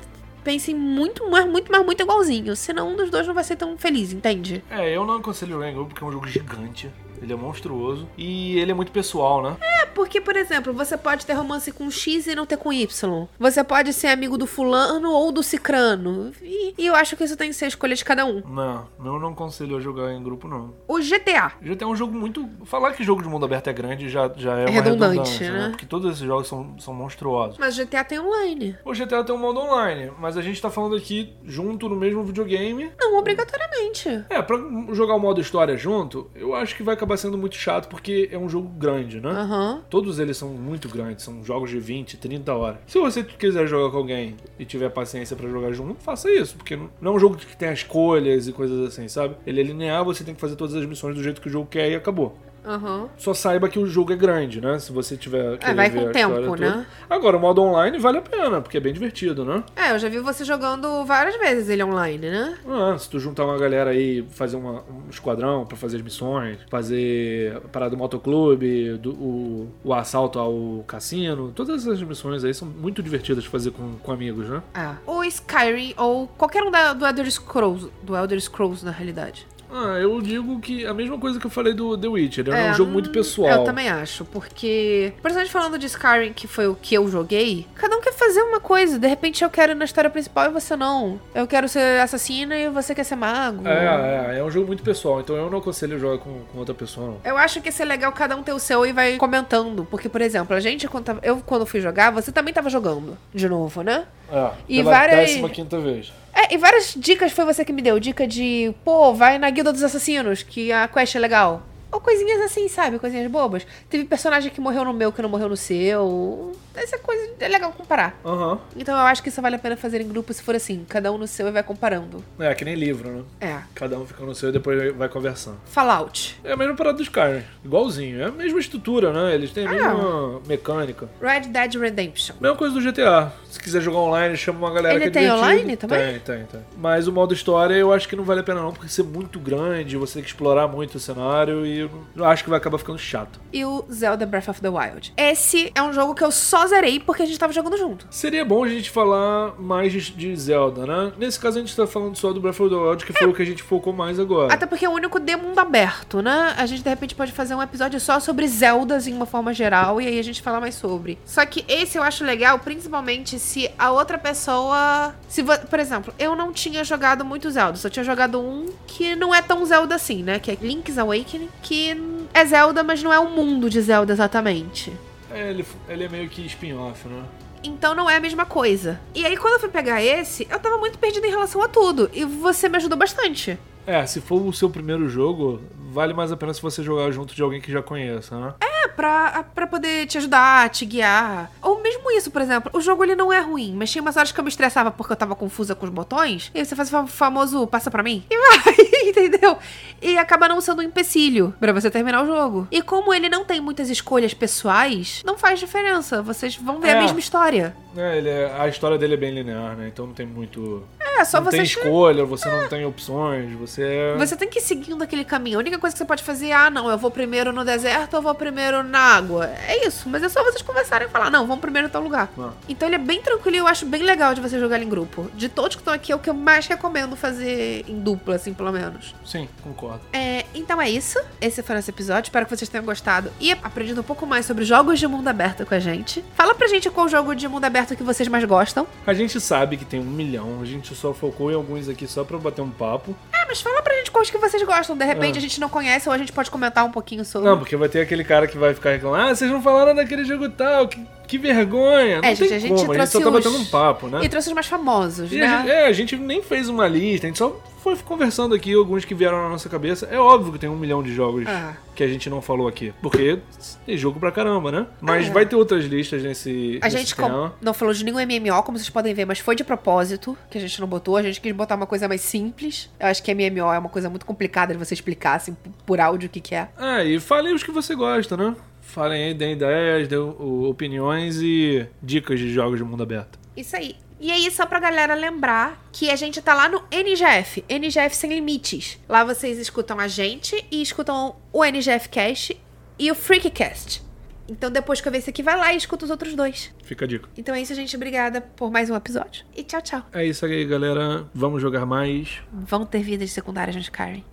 [0.43, 2.55] pensem muito, mas muito, mas muito igualzinho.
[2.55, 4.63] Senão um dos dois não vai ser tão feliz, entende?
[4.69, 6.91] É, eu não aconselho em grupo porque é um jogo gigante.
[7.21, 8.07] Ele é monstruoso.
[8.17, 9.57] E ele é muito pessoal, né?
[9.61, 13.27] É porque, por exemplo, você pode ter romance com X e não ter com Y.
[13.39, 16.31] Você pode ser amigo do fulano ou do cicrano.
[16.41, 18.41] E, e eu acho que isso tem que ser a escolha de cada um.
[18.47, 20.73] Não, eu não aconselho jogar em grupo, não.
[20.87, 21.53] O GTA.
[21.61, 22.47] GTA é um jogo muito.
[22.65, 25.69] Falar que jogo de mundo aberto é grande já, já é, uma redundante, redundância, né?
[25.69, 27.57] Porque todos esses jogos são, são monstruosos.
[27.57, 28.77] Mas o GTA tem online.
[28.85, 32.23] O GTA tem um modo online, mas a gente tá falando aqui junto no mesmo
[32.23, 32.91] videogame.
[32.99, 34.25] Não obrigatoriamente.
[34.29, 34.57] É, pra
[34.91, 38.37] jogar o modo história junto, eu acho que vai acabar sendo muito chato porque é
[38.37, 39.29] um jogo grande, né?
[39.29, 39.81] Aham.
[39.89, 42.79] Todos eles são muito grandes, são jogos de 20, 30 horas.
[42.87, 46.75] Se você quiser jogar com alguém e tiver paciência pra jogar junto, faça isso, porque
[46.75, 49.35] não não é um jogo que tem escolhas e coisas assim, sabe?
[49.45, 51.67] Ele é linear, você tem que fazer todas as missões do jeito que o jogo
[51.67, 52.37] quer e acabou.
[52.65, 53.07] Aham.
[53.17, 54.77] Só saiba que o jogo é grande, né?
[54.79, 56.69] Se você tiver É, vai com a tempo, né?
[56.71, 56.87] toda.
[57.09, 59.63] Agora, o modo online vale a pena, porque é bem divertido, né?
[59.75, 62.57] É, eu já vi você jogando várias vezes ele online, né?
[62.67, 66.57] Ah, se tu juntar uma galera aí, fazer uma- um esquadrão pra fazer as missões,
[66.69, 72.53] fazer a parada do motoclube, do, o, o assalto ao cassino, todas essas missões aí
[72.53, 74.61] são muito divertidas de fazer com, com amigos, né?
[74.73, 74.89] É.
[75.05, 77.89] Ou Skyrim, ou qualquer um da- do Elder Scrolls.
[78.03, 79.47] Do Elder Scrolls, na realidade.
[79.71, 82.49] Ah, eu digo que a mesma coisa que eu falei do The Witcher.
[82.49, 83.49] É, um jogo muito pessoal.
[83.49, 85.13] Eu também acho, porque.
[85.21, 88.59] Principalmente falando de Skyrim, que foi o que eu joguei, cada um quer fazer uma
[88.59, 88.97] coisa.
[88.97, 91.19] De repente eu quero ir na história principal e você não.
[91.33, 93.67] Eu quero ser assassina e você quer ser mago.
[93.67, 96.73] É, é, é um jogo muito pessoal, então eu não aconselho jogar com, com outra
[96.73, 97.21] pessoa, não.
[97.23, 99.85] Eu acho que ia ser legal cada um ter o seu e vai comentando.
[99.89, 103.47] Porque, por exemplo, a gente, quando eu quando fui jogar, você também tava jogando de
[103.47, 104.05] novo, né?
[104.31, 106.13] É, E pela várias- 15 vez.
[106.33, 107.99] É, e várias dicas foi você que me deu.
[107.99, 111.63] Dica de, pô, vai na Guilda dos Assassinos, que a quest é legal.
[111.91, 112.99] Ou coisinhas assim, sabe?
[112.99, 113.65] Coisinhas bobas.
[113.89, 116.51] Teve personagem que morreu no meu, que não morreu no seu.
[116.81, 118.19] Essa coisa é legal comparar.
[118.25, 118.59] Aham.
[118.75, 121.11] Então eu acho que isso vale a pena fazer em grupo se for assim, cada
[121.11, 122.23] um no seu e vai comparando.
[122.39, 123.23] É, que nem livro, né?
[123.41, 123.57] É.
[123.75, 125.57] Cada um fica no seu e depois vai conversando.
[125.65, 126.39] Fallout.
[126.43, 127.43] É a mesma parada dos Skyrim.
[127.65, 128.21] Igualzinho.
[128.21, 129.33] É a mesma estrutura, né?
[129.35, 129.73] Eles têm a Ah.
[129.73, 131.09] mesma mecânica.
[131.21, 132.35] Red Dead Redemption.
[132.39, 133.31] Mesma coisa do GTA.
[133.49, 135.45] Se quiser jogar online, chama uma galera Ele que é tem divertido.
[135.51, 136.19] online também?
[136.19, 136.61] Tem, tem, tem.
[136.77, 139.39] Mas o modo história eu acho que não vale a pena não, porque ser muito
[139.39, 141.79] grande, você tem que explorar muito o cenário e
[142.15, 143.39] eu acho que vai acabar ficando chato.
[143.51, 145.13] E o Zelda Breath of the Wild.
[145.17, 148.07] Esse é um jogo que eu só zerei porque a gente tava jogando junto.
[148.09, 151.11] Seria bom a gente falar mais de, Zelda, né?
[151.17, 153.33] Nesse caso a gente tá falando só do Breath of the Wild, que foi o
[153.33, 154.53] que a gente focou mais agora.
[154.53, 156.53] Até porque é o único de mundo aberto, né?
[156.57, 159.99] A gente de repente pode fazer um episódio só sobre Zeldas em uma forma geral
[159.99, 161.17] e aí a gente fala mais sobre.
[161.25, 165.13] Só que esse eu acho legal, principalmente se a outra pessoa.
[165.27, 169.33] Se Por exemplo, eu não tinha jogado muito Zelda, só tinha jogado um que não
[169.33, 170.39] é tão Zelda assim, né?
[170.39, 171.97] Que é Link's Awakening, que
[172.33, 174.91] é Zelda, mas não é o mundo de Zelda exatamente.
[175.31, 177.23] É, ele, ele é meio que spin-off, né?
[177.63, 178.99] Então não é a mesma coisa.
[179.13, 182.09] E aí, quando eu fui pegar esse, eu tava muito perdida em relação a tudo.
[182.13, 183.59] E você me ajudou bastante.
[183.89, 185.59] É, se for o seu primeiro jogo,
[185.91, 188.53] vale mais a pena se você jogar junto de alguém que já conheça, né?
[188.61, 191.49] É, pra, pra poder te ajudar, te guiar.
[191.61, 194.31] Ou mesmo isso, por exemplo, o jogo ele não é ruim, mas tinha umas horas
[194.31, 196.51] que eu me estressava porque eu tava confusa com os botões.
[196.53, 198.75] E aí você faz o fam- famoso passa pra mim e vai,
[199.09, 199.57] entendeu?
[200.01, 202.67] E acaba não sendo um empecilho pra você terminar o jogo.
[202.71, 206.21] E como ele não tem muitas escolhas pessoais, não faz diferença.
[206.21, 206.97] Vocês vão ver É.
[206.99, 207.75] a mesma história.
[207.97, 209.87] É, ele é- a história dele é bem linear, né?
[209.91, 210.83] Então não tem muito.
[211.17, 211.57] É, só não você.
[211.57, 214.17] tem escolha, você não tem opções, você é.
[214.17, 215.57] Você tem que ir seguindo aquele caminho.
[215.57, 218.13] A única coisa que você pode fazer é, ah, não, eu vou primeiro no deserto
[218.13, 219.49] ou eu vou primeiro na água.
[219.67, 222.29] É isso, mas é só vocês conversarem e falar, não, vamos primeiro em tal lugar.
[222.37, 222.51] Ah.
[222.67, 224.89] Então ele é bem tranquilo e eu acho bem legal de você jogar ele em
[224.89, 225.29] grupo.
[225.33, 228.53] De todos que estão aqui, é o que eu mais recomendo fazer em dupla, assim,
[228.53, 229.15] pelo menos.
[229.25, 230.01] Sim, concordo.
[230.13, 231.19] É, então é isso.
[231.41, 232.27] Esse foi nosso episódio.
[232.27, 235.65] Espero que vocês tenham gostado e aprendido um pouco mais sobre jogos de mundo aberto
[235.65, 236.23] com a gente.
[236.35, 238.87] Fala pra gente qual jogo de mundo aberto que vocês mais gostam.
[239.05, 242.23] A gente sabe que tem um milhão, a gente só focou em alguns aqui só
[242.23, 243.15] pra bater um papo.
[243.33, 244.97] Ah, mas fala pra gente quais que vocês gostam.
[244.97, 245.39] De repente Ah.
[245.39, 247.49] a gente não conhece ou a gente pode comentar um pouquinho sobre.
[247.49, 250.25] Não, porque vai ter aquele cara que vai ficar reclamando, ah, vocês não falaram daquele
[250.25, 252.19] jogo tal, que, que vergonha.
[252.23, 254.19] É, gente, a gente como, a gente só trouxe tá os- batendo um papo, né?
[254.23, 255.45] E trouxe os mais famosos, E né?
[255.45, 258.73] a gente, é, a gente nem fez uma lista, a gente só foi conversando aqui
[258.73, 260.05] alguns que vieram na nossa cabeça.
[260.11, 261.75] É óbvio que tem um milhão de jogos Ah.
[261.95, 262.93] que a gente não falou aqui.
[263.01, 263.39] Porque
[263.85, 264.87] tem jogo pra caramba, né?
[264.99, 265.29] Mas É.
[265.29, 268.77] vai ter outras listas nesse, A nesse gente com- não falou de nenhum MMO, como
[268.77, 271.15] vocês podem ver, mas foi de propósito que a gente não botou.
[271.15, 272.89] A gente quis botar uma coisa mais simples.
[272.99, 275.55] Eu acho que MMO é uma coisa muito complicada de você explicar, assim,
[275.85, 276.67] por áudio o que, que é.
[276.77, 278.55] É, e falem os que você gosta, né?
[278.89, 283.37] Falem aí, deem ideias, o- opiniões e dicas de jogos de mundo aberto.
[283.55, 283.95] Isso aí.
[284.19, 288.31] E aí, só pra galera lembrar que a gente tá lá no NGF, NGF Sem
[288.33, 288.99] Limites.
[289.07, 292.59] Lá vocês escutam a gente e escutam o NGF Cast
[292.97, 294.01] e o Freakcast.
[294.49, 296.73] Então depois que eu ver esse aqui, vai lá e escuta os outros dois.
[296.83, 297.29] Fica a dica.
[297.37, 297.95] Então é isso, gente.
[297.95, 299.45] Obrigada por mais um episódio.
[299.55, 300.01] E tchau, tchau.
[300.11, 301.25] É isso aí, galera.
[301.33, 302.41] Vamos jogar mais.
[302.51, 304.23] Vão ter vidas secundárias no Skyrim.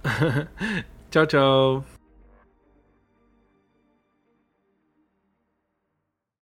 [1.11, 1.96] tchau, tchau.